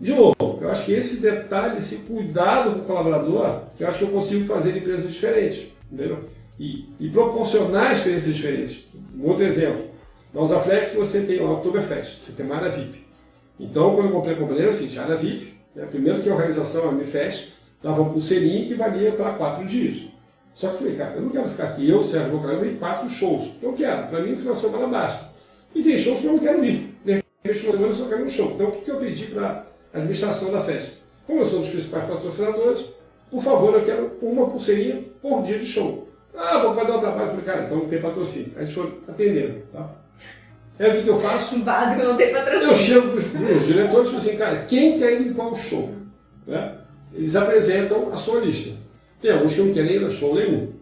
[0.02, 4.04] de novo, eu acho que esse detalhe, esse cuidado com o colaborador, eu acho que
[4.06, 6.20] eu consigo fazer em empresas diferentes, entendeu?
[6.60, 8.86] E, e proporcionar experiências diferentes.
[9.16, 9.86] Um outro exemplo,
[10.34, 13.06] na Usaflex você tem lá o Oktoberfest, você tem uma área VIP.
[13.60, 15.86] Então, quando eu comprei a companhia, assim, era VIP, né?
[15.86, 17.53] primeiro que a organização, a MFest,
[17.84, 20.08] dava uma pulseirinha que valia para quatro dias.
[20.54, 23.10] Só que eu falei, cara, eu não quero ficar aqui, eu, Sérgio Bocarão, em quatro
[23.10, 23.52] shows.
[23.62, 25.30] Eu quero, para mim, final de semana basta.
[25.76, 26.96] E tem shows que eu não quero ir.
[27.04, 28.52] De repente, final de semana eu só quero um show.
[28.52, 30.98] Então, o que, eu pedi para administração da festa.
[31.26, 32.86] Como eu sou um dos principais patrocinadores,
[33.32, 36.08] por favor, eu quero uma pulseirinha por dia de show.
[36.36, 37.24] Ah, vou vai dar um trabalho.
[37.24, 38.54] Eu falei, cara, então não tem patrocínio.
[38.56, 39.90] A gente foi atendendo, tá?
[40.80, 41.60] É o que, eu faço?
[41.62, 42.72] Básico não tem patrocínio.
[42.72, 43.18] Eu chego para
[43.58, 45.92] os diretores e falo assim, cara, quem quer ir em qual show?
[46.46, 46.76] Né?
[47.14, 48.72] Eles apresentam a sua lista.
[49.22, 50.74] Tem alguns que não querem ir a show nenhum.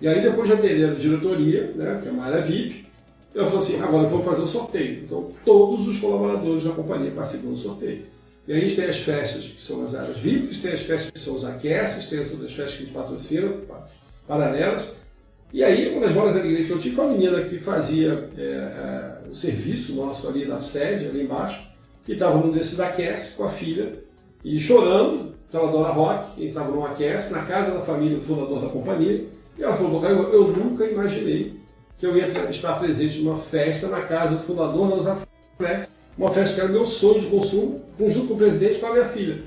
[0.00, 2.86] E aí depois de atender a diretoria, né, que é uma área VIP,
[3.34, 5.02] eu falo assim, agora vamos fazer o sorteio.
[5.04, 8.02] Então todos os colaboradores da companhia participam do sorteio.
[8.46, 11.10] E aí a gente tem as festas, que são as áreas VIPs, tem as festas
[11.10, 13.52] que são os aqueces, tem as outras festas que a gente patrocina,
[14.26, 14.84] paralelas.
[15.52, 18.42] E aí, uma das bolas alegrias que eu tive foi uma menina que fazia é,
[18.42, 21.60] é, o serviço nosso ali na sede, ali embaixo,
[22.04, 23.98] que estava num desses aqueces com a filha,
[24.42, 28.60] e chorando, ela adora rock, ele estava num aquece, na casa da família, o fundador
[28.60, 29.24] da companhia,
[29.56, 31.58] e ela falou, eu, eu nunca imaginei
[31.98, 36.54] que eu ia estar presente numa festa na casa do fundador da Usaflex, uma festa
[36.54, 39.42] que era meu sonho de consumo, junto com o presidente com a minha filha.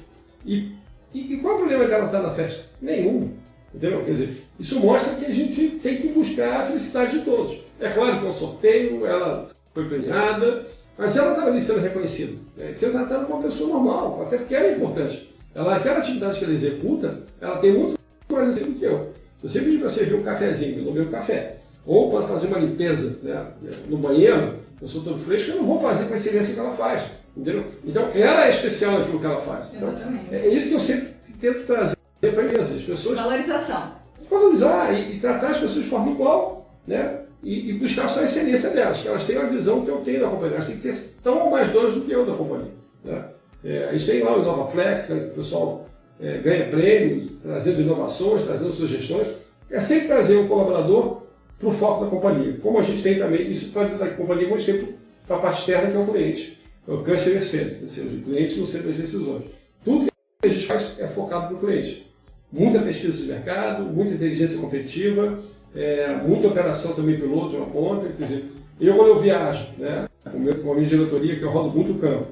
[0.46, 0.72] E,
[1.14, 2.64] e, e qual é o problema dela estar na festa?
[2.82, 3.32] Nenhum.
[3.74, 4.04] Entendeu?
[4.04, 7.58] Quer dizer, isso mostra que a gente tem que buscar a felicidade de todos.
[7.80, 12.38] É claro que é um sorteio, ela foi premiada, mas ela estava ali sendo reconhecida.
[12.58, 12.74] Né?
[12.74, 15.34] Sendo tratada como uma pessoa normal, até porque é importante.
[15.54, 18.00] Ela, aquela atividade que ela executa, ela tem muito
[18.30, 19.14] mais assim do que eu.
[19.42, 22.60] Se você pedir para servir um cafezinho, eu não bebo café, ou para fazer uma
[22.60, 23.48] limpeza né,
[23.88, 26.74] no banheiro, eu sou todo fresco, eu não vou fazer com a excelência que ela
[26.74, 27.04] faz.
[27.36, 27.66] Entendeu?
[27.86, 29.66] Então, ela é especial naquilo que ela faz.
[29.74, 29.94] Então,
[30.32, 32.76] é isso que eu sempre tento trazer para empresa.
[32.76, 33.18] As pessoas.
[33.18, 33.92] Valorização.
[34.30, 37.22] Valorizar e, e, tratar as pessoas de forma igual, né?
[37.44, 40.22] E, e, buscar só a excelência delas, que elas tenham a visão que eu tenho
[40.22, 40.56] da companhia.
[40.56, 42.72] Elas têm que ser tão mais donas do que eu da companhia.
[43.04, 43.26] Né?
[43.64, 45.88] É, a gente tem lá o Inova Flex, né, o pessoal
[46.20, 49.28] é, ganha prêmios, trazendo inovações, trazendo sugestões.
[49.70, 51.22] É sempre trazer o um colaborador
[51.58, 52.58] para o foco da companhia.
[52.62, 54.96] Como a gente tem também, isso para da companhia, como a gente tem
[55.28, 56.62] para a parte externa, que é o cliente.
[56.88, 59.44] É o customer center, ou seja, o cliente no centro das decisões.
[59.86, 60.08] Tudo
[60.42, 62.12] que a gente faz é focado no cliente.
[62.52, 65.40] Muita pesquisa de mercado, muita inteligência competitiva,
[65.76, 68.08] é, muita operação também piloto na ponta.
[68.10, 68.46] Quer dizer,
[68.80, 72.28] eu quando eu viajo, né, com a minha diretoria, que eu rodo muito o campo,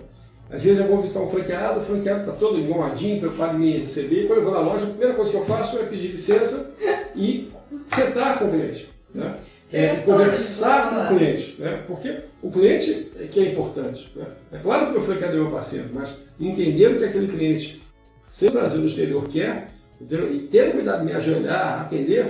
[0.51, 3.77] às vezes eu vou visitar um franqueado, o franqueado está todo engomadinho, preocupado em me
[3.77, 4.25] receber.
[4.25, 6.73] Quando eu vou na loja, a primeira coisa que eu faço é pedir licença
[7.15, 7.51] e
[7.85, 8.89] sentar com o cliente.
[9.13, 9.35] Né?
[9.71, 11.83] É, conversar com o cliente, né?
[11.85, 14.11] porque o cliente é que é importante.
[14.15, 14.25] Né?
[14.51, 17.83] É claro que o franqueado é meu parceiro, mas entender o que aquele cliente,
[18.31, 19.69] sem Brasil no exterior, quer,
[20.01, 22.25] e ter cuidado de me ajoelhar, atender,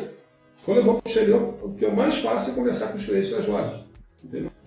[0.66, 3.06] quando eu vou para o exterior, o que eu mais faço é conversar com os
[3.06, 3.89] clientes das lojas.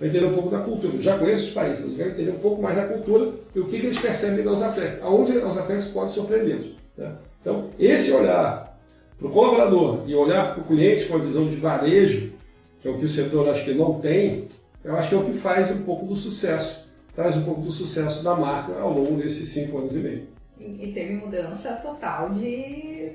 [0.02, 0.96] Para entender um pouco da cultura.
[0.96, 3.60] Eu já conheço os países, mas eu quero entender um pouco mais da cultura e
[3.60, 6.74] o que, que eles percebem das afletes, aonde as afletes podem surpreendê-los.
[6.98, 7.12] Né?
[7.40, 8.76] Então, esse olhar
[9.16, 12.32] para o colaborador e olhar para o cliente com a visão de varejo,
[12.80, 14.48] que é o que o setor acho que não tem,
[14.82, 16.84] eu acho que é o que faz um pouco do sucesso,
[17.14, 20.26] traz um pouco do sucesso da marca ao longo desses cinco anos e meio.
[20.58, 23.12] E teve mudança total de,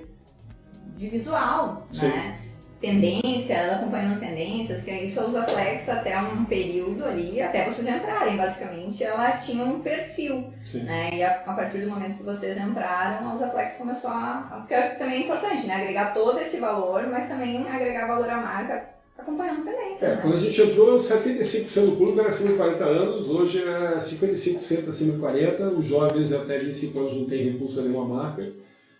[0.95, 2.07] de visual, Sim.
[2.07, 2.46] né?
[2.79, 9.03] Tendência, acompanhando tendências, que isso a Usaflex até um período ali, até vocês entrarem, basicamente,
[9.03, 10.83] ela tinha um perfil, Sim.
[10.83, 11.09] né?
[11.13, 14.91] E a, a, partir do momento que vocês entraram, a Usaflex começou a, eu acho
[14.91, 15.75] que também é importante, né?
[15.75, 20.03] Agregar todo esse valor, mas também agregar valor à marca acompanhando tendências.
[20.03, 20.19] É, né?
[20.21, 24.87] Quando a gente entrou, 75% do público era acima de 40 anos, hoje é 55%
[24.87, 28.47] acima de 40, os jovens até 25 anos não têm recurso a nenhuma marca.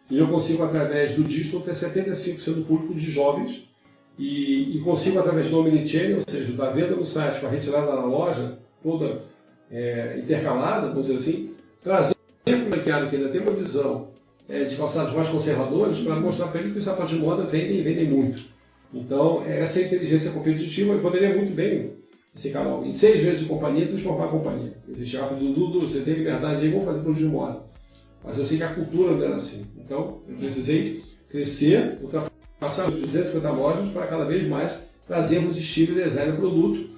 [0.10, 3.67] E eu consigo, através do digital, ter 75% do público de jovens
[4.18, 8.06] e, e consigo, através do Omnichannel, ou seja, da venda no site para retirada na
[8.06, 9.22] loja, toda
[9.72, 11.54] é, intercalada, vamos dizer assim,
[11.84, 14.08] trazer para o mercado que ainda tem uma visão
[14.50, 17.78] é, de calçados mais conservadores para mostrar para ele que os sapatos de moda vendem
[17.78, 18.44] e vendem muito.
[18.94, 21.92] Então, essa inteligência competitiva eu poderia muito bem,
[22.36, 24.74] esse canal, em seis meses de companhia, transformar a companhia.
[24.90, 27.62] Existe chegar para o Dudu, você tem liberdade aí, vamos fazer produto de moda.
[28.24, 29.66] Mas eu sei que a cultura não era assim.
[29.78, 34.72] Então, eu precisei crescer, ultrapassar os 250 lojas para cada vez mais
[35.08, 36.90] trazermos estilo e design do produto,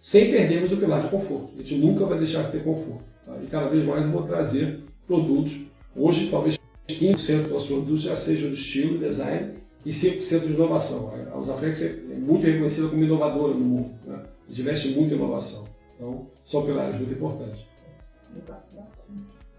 [0.00, 1.50] sem perdermos o pilar de conforto.
[1.54, 3.04] A gente nunca vai deixar de ter conforto.
[3.24, 3.36] Tá?
[3.42, 5.66] E cada vez mais eu vou trazer produtos.
[5.96, 6.58] Hoje, talvez
[6.88, 9.54] 15% dos nossos produtos já sejam de estilo, design
[9.84, 11.12] e 5% de inovação.
[11.32, 13.90] A Usaflex é muito reconhecida como inovadora no mundo.
[14.06, 14.22] Né?
[14.46, 15.66] A gente investe muito em inovação.
[15.96, 17.60] Então, são pilares muito importantes.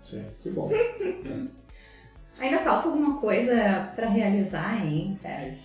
[0.10, 0.72] Sim, que bom.
[2.40, 5.58] Ainda falta alguma coisa para realizar, hein, Sérgio?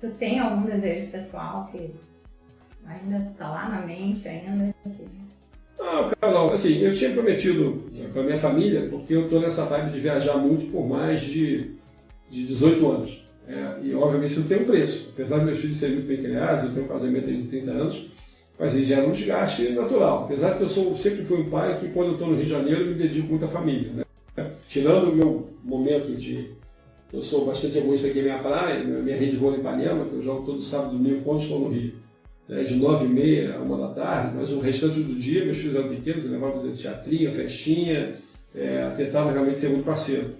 [0.00, 1.90] Tu tem algum desejo pessoal que
[2.86, 4.74] ainda está lá na mente ainda?
[5.78, 10.00] Ah, Carol, assim, eu tinha prometido para minha família, porque eu estou nessa vibe de
[10.00, 11.72] viajar muito por mais de,
[12.30, 13.24] de 18 anos.
[13.48, 15.10] É, e obviamente isso tem um preço.
[15.12, 18.06] Apesar de meus filhos serem muito bem criados, eu tenho um casamento de 30 anos,
[18.58, 20.24] mas ele gera um desgaste natural.
[20.24, 22.50] Apesar que eu sou, sempre fui um pai que quando eu estou no Rio de
[22.50, 23.90] Janeiro me dedico muito à família.
[23.92, 24.04] Né?
[24.70, 26.52] Tirando o meu momento de.
[27.12, 30.14] Eu sou bastante egoísta aqui na minha praia, minha rede de vôlei em Ipanema, que
[30.14, 31.94] eu jogo todo sábado e domingo quando estou no Rio.
[32.48, 32.62] Né?
[32.62, 35.74] De 9 e meia a 1 da tarde, mas o restante do dia, meus filhos
[35.74, 38.14] eram pequenos, eu levava fazer teatrinha, festinha,
[38.54, 40.36] é, tentava realmente ser muito parceiro.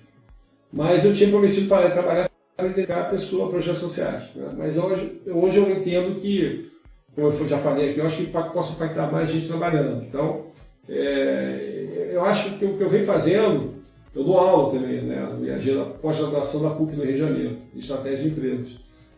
[0.73, 4.33] Mas eu tinha prometido parar de trabalhar para dedicar a pessoa a projetos sociais.
[4.37, 4.49] Né?
[4.57, 6.71] Mas hoje, hoje eu entendo que,
[7.17, 10.05] como eu já falei aqui, eu acho que posso impactar mais gente trabalhando.
[10.05, 10.47] Então,
[10.89, 13.80] é, eu acho que o que eu venho fazendo,
[14.15, 15.29] eu dou aula também, né?
[15.41, 18.69] Viajei na pós-graduação da PUC no Rio de Janeiro, de estratégia de empresas.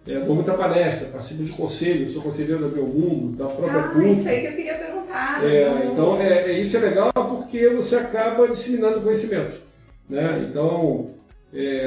[0.07, 3.89] É, dou muita palestra, participo de conselho, sou conselheiro do meu mundo, da própria ah,
[3.91, 4.11] PUC.
[4.11, 5.45] isso aí que eu queria perguntar.
[5.45, 9.61] É, então, é, é, isso é legal porque você acaba disseminando conhecimento.
[10.09, 10.47] Né?
[10.51, 11.11] Então,
[11.55, 11.87] é,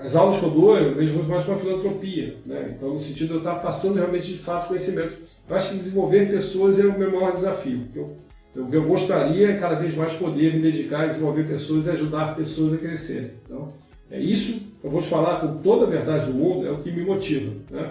[0.00, 2.74] as aulas que eu dou, eu vejo muito mais para filantropia, né?
[2.76, 5.16] Então, no sentido de eu estar passando realmente de fato conhecimento.
[5.48, 7.86] Eu acho que desenvolver pessoas é o meu maior desafio.
[7.94, 8.16] Eu,
[8.54, 12.74] eu, eu gostaria cada vez mais poder me dedicar a desenvolver pessoas e ajudar pessoas
[12.74, 13.30] a crescerem.
[13.44, 13.68] Então,
[14.10, 16.90] é isso, eu vou te falar com toda a verdade do mundo, é o que
[16.90, 17.52] me motiva.
[17.70, 17.90] Né?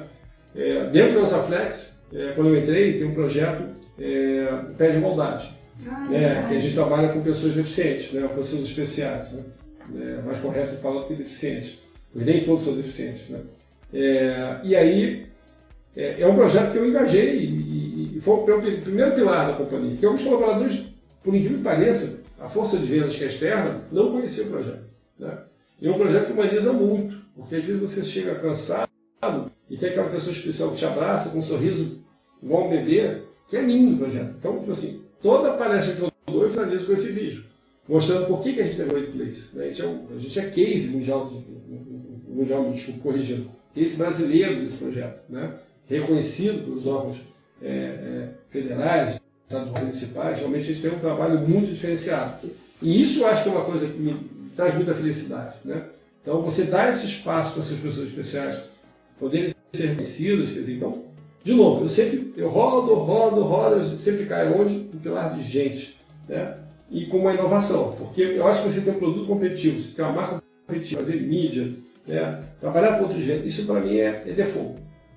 [0.55, 3.63] É, dentro da nossa Flex, é, quando eu entrei, tem um projeto
[3.99, 4.45] é,
[4.77, 5.51] Pé de Igualdade,
[5.87, 6.45] ah, né?
[6.47, 8.27] que a gente trabalha com pessoas deficientes, né?
[8.35, 9.31] pessoas especiais.
[9.31, 9.43] Né?
[9.99, 11.79] é mais correto falar que deficientes,
[12.11, 13.27] porque nem todos são deficientes.
[13.29, 13.39] Né?
[13.93, 15.25] É, e aí,
[15.95, 17.92] é, é, um projeto que eu engajei e,
[18.23, 20.85] foi o primeiro pilar da companhia, que alguns colaboradores,
[21.23, 24.83] por incrível que pareça, a força de vendas que é externa, não conhecia o projeto.
[25.19, 25.37] Né?
[25.81, 28.89] E é um projeto que humaniza muito, porque às vezes você chega cansado
[29.69, 32.03] e tem aquela pessoa especial que te abraça com um sorriso
[32.41, 34.35] igual um bebê, que é lindo o projeto.
[34.37, 37.43] Então, tipo assim, toda palestra que eu dou, eu finalizo com esse vídeo
[37.87, 39.55] mostrando por que, que a gente é Great Place.
[39.55, 39.65] Né?
[39.65, 41.43] A, gente é, um, a gente é case mundial,
[42.27, 45.59] mundial desculpa, corrigindo, case brasileiro desse projeto, né?
[45.85, 47.17] reconhecido pelos órgãos
[47.61, 52.49] é, é, federais, estaduais, municipais, realmente a gente tem um trabalho muito diferenciado.
[52.81, 54.19] E isso acho que é uma coisa que me
[54.55, 55.55] traz muita felicidade.
[55.63, 55.83] Né?
[56.21, 58.59] Então, você dá esse espaço para essas pessoas especiais
[59.19, 61.03] poderem ser reconhecidas, quer dizer, então,
[61.43, 64.75] de novo, eu sempre eu rodo, rodo, rodo, sempre caio onde?
[64.75, 65.97] No pilar de gente.
[66.27, 66.57] Né?
[66.93, 67.95] e com uma inovação.
[67.97, 71.21] Porque eu acho que você tem um produto competitivo, você tem uma marca competitiva, fazer
[71.21, 71.73] mídia,
[72.07, 74.75] né, trabalhar com outros vendas, isso para mim é, é default.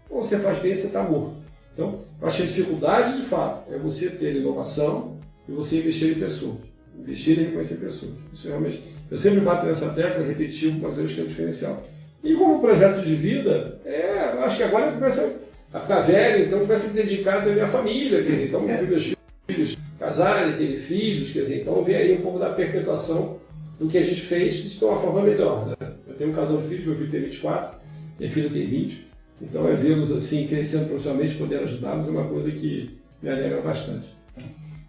[0.09, 1.37] Ou você faz bem, você está morto.
[1.77, 6.13] Então, eu acho que a dificuldade, de fato, é você ter inovação e você investir
[6.13, 6.57] em pessoas.
[6.99, 8.13] Investir em reconhecer pessoas.
[8.33, 8.83] Isso realmente.
[9.11, 11.83] Eu sempre bato nessa tecla, repetitivo, mas eu acho que é o diferencial.
[12.25, 15.39] E como projeto de vida, é, eu acho que agora começa
[15.73, 18.83] a ficar velho, então começa a se dedicar da minha família, quer dizer, então é.
[18.83, 19.13] meus
[19.47, 23.39] filhos casaram, ele teve filhos, quer dizer, então vem aí um pouco da perpetuação
[23.79, 25.67] do que a gente fez de uma forma melhor.
[25.67, 25.93] Né?
[26.09, 27.79] Eu tenho um casal de filhos, meu filho tem 24,
[28.19, 29.07] minha filha tem 20,
[29.41, 34.17] então é vê-los assim, crescendo profissionalmente, poder ajudá-los é uma coisa que me alegra bastante.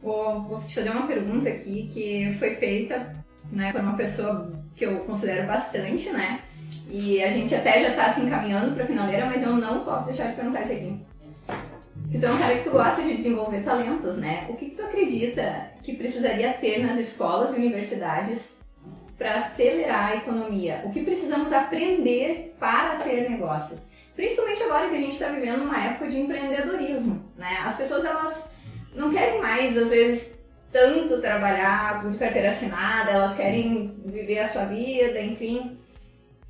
[0.01, 3.15] Vou, vou te fazer uma pergunta aqui que foi feita
[3.51, 6.41] né, por uma pessoa que eu considero bastante, né?
[6.89, 10.27] E a gente até já tá se encaminhando pra finaleira, mas eu não posso deixar
[10.27, 10.99] de perguntar isso aqui.
[12.09, 14.47] Tu é um cara que tu gosta de desenvolver talentos, né?
[14.49, 18.59] O que, que tu acredita que precisaria ter nas escolas e universidades
[19.17, 20.83] para acelerar a economia?
[20.85, 23.89] O que precisamos aprender para ter negócios?
[24.17, 27.59] Principalmente agora que a gente está vivendo uma época de empreendedorismo, né?
[27.63, 28.49] As pessoas elas
[28.95, 30.39] não querem mais, às vezes,
[30.71, 35.77] tanto trabalhar de carteira assinada, elas querem viver a sua vida, enfim.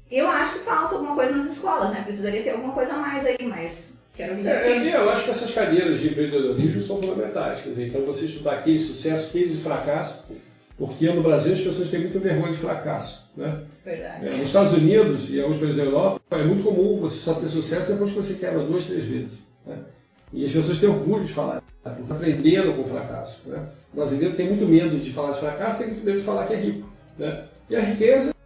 [0.09, 2.03] Eu acho que falta alguma coisa nas escolas, né?
[2.03, 5.31] Precisaria ter alguma coisa a mais aí, mas quero ouvir é, é, Eu acho que
[5.31, 7.59] essas cadeiras de empreendedorismo são fundamentais.
[7.63, 10.23] Quer dizer, então você estudar case de sucesso, case de fracasso,
[10.77, 13.31] porque no Brasil as pessoas têm muita vergonha de fracasso.
[13.35, 13.61] Né?
[13.83, 14.27] Verdade.
[14.27, 17.49] É, nos Estados Unidos e alguns países da Europa é muito comum você só ter
[17.49, 19.47] sucesso depois que você quebra duas, três vezes.
[19.65, 19.77] Né?
[20.31, 23.41] E as pessoas têm orgulho de falar, porque aprenderam com o fracasso.
[23.47, 23.59] Né?
[23.93, 26.53] O brasileiro tem muito medo de falar de fracasso, tem muito medo de falar que
[26.53, 26.87] é rico.
[27.17, 27.43] Né?
[27.69, 28.37] E a riqueza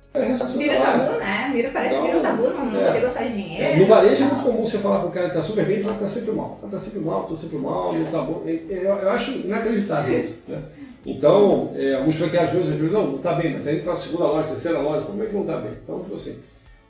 [0.58, 1.52] Vira tabu, né?
[1.54, 3.64] Vira, parece então, que vira tabu, não, não é, poder gostar de dinheiro.
[3.64, 5.80] É, no varejo é muito comum você falar com um cara que está super bem
[5.80, 6.60] e falar que está sempre mal.
[6.62, 8.44] Está sempre mal, estou sempre mal, não está bom.
[8.46, 10.36] Eu, eu, acho inacreditável isso.
[10.50, 10.62] Né?
[11.06, 14.26] Então, é, alguns franqueados meus dizem, não, não está bem, mas indo para a segunda
[14.26, 15.72] loja, terceira loja, como é que não está bem?
[15.84, 16.40] Então, tipo assim,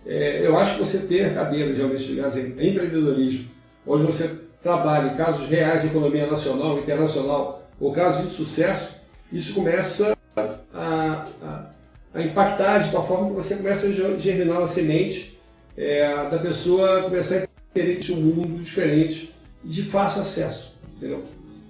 [0.06, 3.50] é, eu acho que você ter cadeiras realmente ligadas em empreendedorismo,
[3.88, 8.92] onde você trabalha em casos reais de economia nacional, internacional, ou casos de sucesso,
[9.32, 10.16] isso começa
[10.74, 11.72] a, a
[12.14, 15.40] a impactar de tal forma que você começa a germinar uma semente
[15.78, 19.34] é, da pessoa começar a querer que um mundo diferente
[19.64, 20.76] de fácil acesso.
[20.98, 21.24] Entendeu?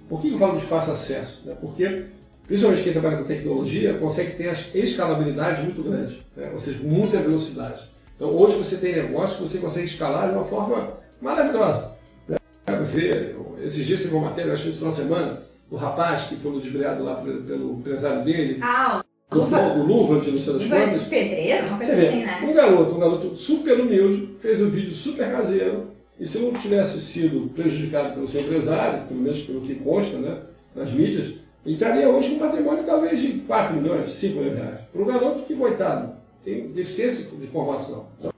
[0.08, 1.42] Por que eu falo de fácil acesso?
[1.46, 1.56] Né?
[1.60, 2.04] Porque,
[2.52, 6.50] principalmente quem trabalha com tecnologia, consegue ter escalabilidade muito grande, né?
[6.52, 7.90] ou seja, muita velocidade.
[8.14, 11.92] Então, hoje você tem negócio que você consegue escalar de uma forma maravilhosa.
[12.28, 12.36] Né?
[12.78, 13.34] Você,
[13.64, 17.02] esses dias teve uma matéria, acho que final de semana, do rapaz que foi ludibriado
[17.02, 18.58] lá pelo, pelo empresário dele.
[18.60, 21.02] Ah, do fogo, luva de não sei das quantas.
[21.04, 22.40] pedreiro, uma coisa assim, né?
[22.46, 25.86] Um garoto, um garoto super humilde, fez um vídeo super caseiro,
[26.20, 30.36] e se não tivesse sido prejudicado pelo seu empresário, pelo menos pelo que consta né,
[30.74, 34.62] nas mídias, ele estaria hoje com um patrimônio talvez de 4 milhões, 5 milhões de
[34.62, 34.80] reais.
[34.92, 38.08] Para um garoto que, coitado, tem deficiência de formação.
[38.18, 38.32] Então,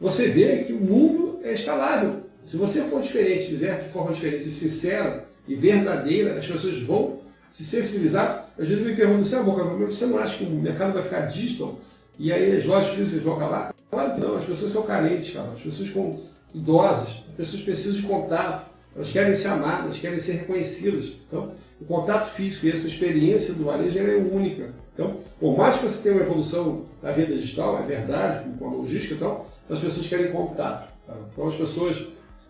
[0.00, 2.22] você vê que o mundo é escalável.
[2.46, 7.18] Se você for diferente, fizer de forma diferente, sincera e verdadeira, as pessoas vão
[7.50, 8.48] se sensibilizar.
[8.58, 11.78] Às vezes me perguntam assim, ah, você não acha que o mercado vai ficar digital
[12.18, 13.74] e aí as lojas físicas vão acabar?
[13.90, 15.50] Claro que não, as pessoas são carentes, cara.
[15.54, 16.18] As pessoas com
[16.54, 21.12] idosas, as pessoas precisam de contato, elas querem ser amadas, elas querem ser reconhecidas.
[21.28, 24.70] Então, o contato físico e essa experiência do varejo é única.
[24.94, 28.72] Então, por mais que você tenha uma evolução da vida digital, é verdade, com a
[28.72, 30.90] logística e tal, as pessoas querem contato.
[31.06, 31.14] Tá?
[31.32, 32.06] Então, as pessoas.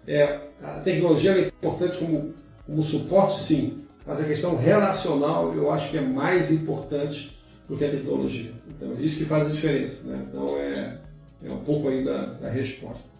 [0.06, 2.32] É, a tecnologia é importante como,
[2.64, 7.36] como suporte, sim, mas a questão relacional eu acho que é mais importante
[7.68, 8.52] do que a tecnologia.
[8.68, 10.06] Então, é isso que faz a diferença.
[10.06, 10.24] Né?
[10.30, 10.98] Então, é,
[11.44, 13.15] é um pouco aí da, da resposta.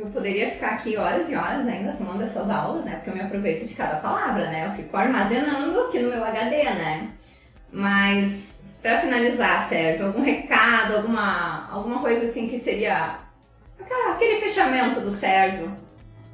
[0.00, 2.96] Eu poderia ficar aqui horas e horas ainda tomando essas aulas, né?
[2.96, 4.68] Porque eu me aproveito de cada palavra, né?
[4.68, 7.10] Eu fico armazenando aqui no meu HD, né?
[7.70, 13.18] Mas, para finalizar, Sérgio, algum recado, alguma, alguma coisa assim que seria
[13.78, 15.70] aquela, aquele fechamento do Sérgio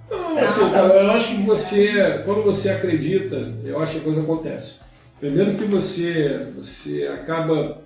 [0.08, 4.80] não, assim, eu acho que você, quando você acredita, eu acho que a coisa acontece.
[5.18, 7.82] Primeiro que você, você acaba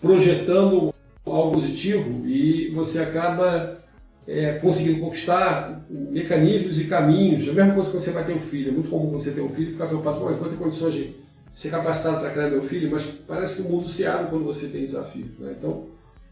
[0.00, 0.92] projetando
[1.24, 3.81] algo positivo e você acaba
[4.26, 7.46] é, conseguindo conquistar mecanismos e caminhos.
[7.46, 8.70] É a mesma coisa que você vai ter um filho.
[8.70, 11.16] É muito comum você ter um filho e ficar preocupado, mas vou ter condições de
[11.52, 14.68] ser capacitado para criar meu filho, mas parece que o mundo se abre quando você
[14.68, 15.38] tem desafios.
[15.38, 15.54] Né?
[15.58, 15.86] Então,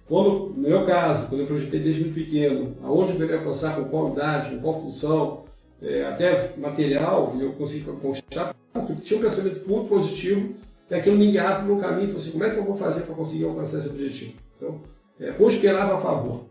[0.09, 3.84] quando, no meu caso, quando eu projetei desde muito pequeno, aonde eu queria alcançar, com
[3.84, 5.45] qual idade, com qual função,
[5.82, 10.55] é, até material, eu consegui conquistar, porque tinha um pensamento muito positivo,
[10.91, 13.14] e aquilo me guiava no caminho, falei assim, como é que eu vou fazer para
[13.14, 14.34] conseguir alcançar esse objetivo?
[14.57, 14.80] Então,
[15.20, 16.50] é, a favor.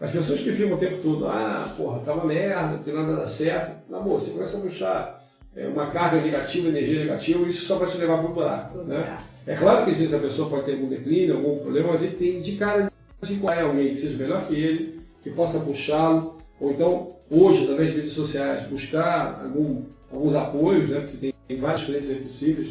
[0.00, 3.90] As pessoas que ficam o tempo todo, ah, porra, tava merda, que nada dá certo,
[3.90, 7.90] na boa, você começa a puxar é, uma carga negativa, energia negativa, isso só vai
[7.90, 8.78] te levar para o buraco.
[8.78, 9.18] Né?
[9.46, 12.16] É claro que às vezes a pessoa pode ter algum declínio, algum problema, mas ele
[12.16, 12.90] tem de cara
[13.20, 17.64] de qual é alguém que seja melhor que ele, que possa puxá-lo, ou então, hoje,
[17.64, 21.00] através de redes sociais, buscar algum, alguns apoios, né?
[21.00, 22.68] Porque você tem várias frentes possíveis,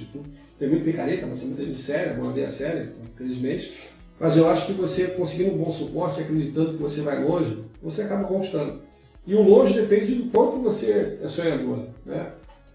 [0.57, 3.71] tem muito picareta, mas tem muita gente séria, uma aldeia séria, infelizmente.
[4.19, 8.01] Mas eu acho que você conseguindo um bom suporte, acreditando que você vai longe, você
[8.01, 8.81] acaba conquistando.
[9.25, 11.85] E o longe depende do quanto você é sonhador.
[12.05, 12.27] Né?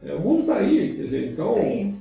[0.05, 1.57] É, o mundo está aí, quer dizer, então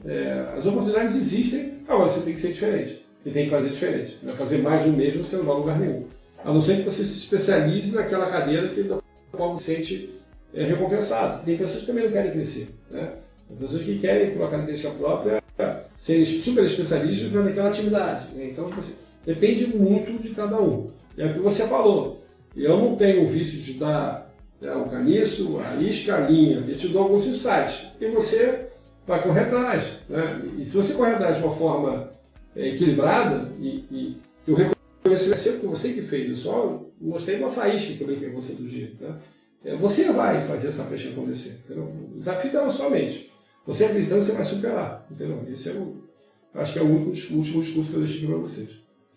[0.05, 3.03] é, as oportunidades existem, agora você tem que ser diferente.
[3.25, 4.17] E tem que fazer diferente.
[4.21, 6.05] Não fazer mais do mesmo, você não vai a lugar nenhum.
[6.43, 8.99] A não ser que você se especialize naquela cadeira que da
[9.31, 10.09] qual você sente
[10.53, 11.43] é, recompensado.
[11.43, 12.67] Tem pessoas que também não querem crescer.
[12.91, 13.13] Né?
[13.47, 15.41] Tem pessoas que querem, por uma característica própria,
[15.97, 18.33] serem super especialistas naquela atividade.
[18.35, 18.49] Né?
[18.51, 18.93] Então, você,
[19.25, 20.87] depende muito de cada um.
[21.17, 22.23] é o que você falou.
[22.55, 26.63] Eu não tenho o vício de dar né, o caniço, a isca, a linha.
[26.67, 27.87] Eu te dou alguns insights.
[27.99, 28.67] E você
[29.07, 29.83] vai correr atrás.
[30.07, 30.41] Né?
[30.59, 32.09] E se você correr atrás de uma forma
[32.55, 34.17] é, equilibrada, e, e
[34.47, 34.73] eu reconheço
[35.05, 38.53] vai ser você que fez, eu só mostrei uma faísca que eu brinquei com você
[38.53, 38.93] do dia.
[38.99, 39.15] Né?
[39.65, 41.61] É, você vai fazer essa flecha acontecer.
[41.65, 41.91] Entendeu?
[42.13, 43.31] O desafio está na sua mente.
[43.65, 45.05] Você acreditando, você vai superar.
[45.09, 45.43] Entendeu?
[45.51, 46.03] Esse é o,
[46.53, 48.69] acho que é o último discurso que eu deixei para vocês.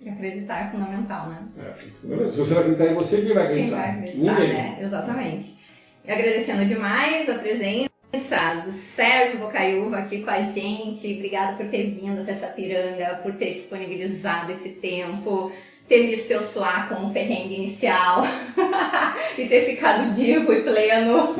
[0.04, 1.38] Acreditar é fundamental, né?
[1.58, 1.72] É,
[2.30, 3.66] se você não acreditar em você, quem vai acreditar?
[3.66, 4.52] Quem vai acreditar, Ninguém.
[4.52, 4.78] né?
[4.80, 5.58] Exatamente.
[6.04, 7.90] E agradecendo demais a presença
[8.64, 11.14] do Sérgio Bocaiúva aqui com a gente.
[11.14, 15.50] Obrigada por ter vindo até essa piranga, por ter disponibilizado esse tempo,
[15.88, 18.22] ter visto eu suar com o perrengue inicial
[19.36, 21.34] e ter ficado divo e pleno.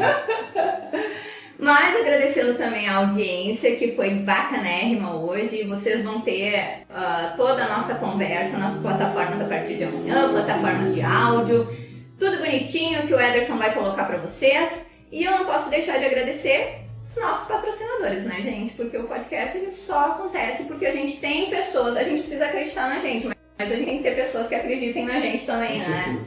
[1.59, 5.65] Mas agradecendo também a audiência, que foi bacanérrima hoje.
[5.65, 10.95] Vocês vão ter uh, toda a nossa conversa nas plataformas a partir de amanhã, plataformas
[10.95, 11.75] de áudio,
[12.19, 14.91] tudo bonitinho que o Ederson vai colocar para vocês.
[15.11, 18.73] E eu não posso deixar de agradecer os nossos patrocinadores, né, gente?
[18.75, 22.89] Porque o podcast ele só acontece porque a gente tem pessoas, a gente precisa acreditar
[22.89, 26.19] na gente, mas a gente tem que ter pessoas que acreditem na gente também, né?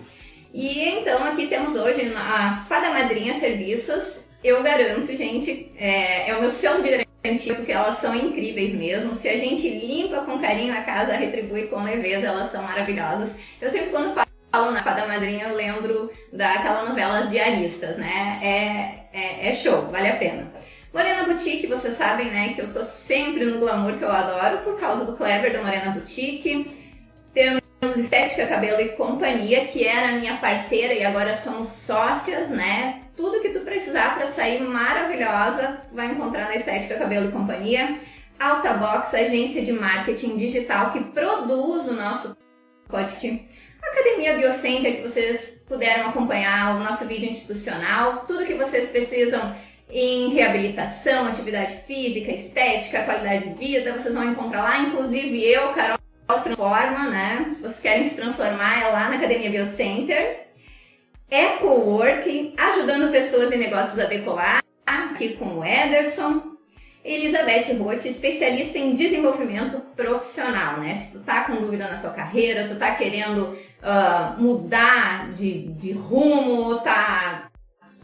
[0.51, 6.41] E então aqui temos hoje a Fada Madrinha Serviços eu garanto, gente, é, é o
[6.41, 9.15] meu selo de garantia, porque elas são incríveis mesmo.
[9.15, 13.35] Se a gente limpa com carinho a casa, retribui com leveza, elas são maravilhosas.
[13.61, 14.13] Eu sempre quando
[14.51, 18.39] falo na Fada Madrinha, eu lembro daquela novela As Diaristas, né?
[18.41, 20.51] É, é, é show, vale a pena.
[20.93, 24.79] Morena Boutique, vocês sabem, né, que eu tô sempre no glamour que eu adoro por
[24.79, 26.71] causa do Clever da Morena Boutique.
[27.31, 27.61] Temos
[27.95, 33.03] Estética Cabelo e Companhia, que era minha parceira e agora somos sócias, né?
[33.19, 37.99] Tudo que tu precisar para sair maravilhosa, vai encontrar na Estética Cabelo e Companhia.
[38.39, 42.33] Alta Box, agência de marketing digital que produz o nosso
[42.87, 43.45] podcast.
[43.83, 48.23] Academia Biocenter, que vocês puderam acompanhar o nosso vídeo institucional.
[48.25, 49.53] Tudo que vocês precisam
[49.89, 54.79] em reabilitação, atividade física, estética, qualidade de vida, vocês vão encontrar lá.
[54.79, 55.97] Inclusive eu, Carol
[56.41, 57.51] Transforma, né?
[57.53, 60.48] Se vocês querem se transformar, é lá na Academia Biocenter
[61.29, 66.57] é coworking, ajudando pessoas e negócios a decolar, aqui com o Ederson.
[67.03, 70.95] Elizabeth Roth, especialista em desenvolvimento profissional, né?
[70.95, 75.93] Se tu tá com dúvida na tua carreira, tu tá querendo uh, mudar de, de
[75.93, 77.49] rumo, tá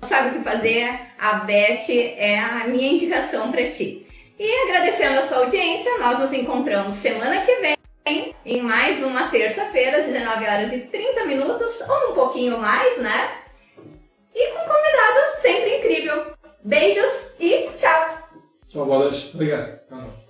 [0.01, 4.05] sabe o que fazer, a Beth é a minha indicação para ti.
[4.37, 7.74] E agradecendo a sua audiência, nós nos encontramos semana que vem
[8.07, 13.41] em mais uma terça-feira, às 19 horas e 30 minutos, ou um pouquinho mais, né?
[14.33, 16.25] E com um convidado sempre incrível.
[16.63, 18.29] Beijos e tchau!
[18.67, 19.33] Tchau, bolas.
[19.33, 20.24] Obrigado.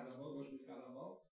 [0.00, 1.29] Carnaval, gosto de carnaval.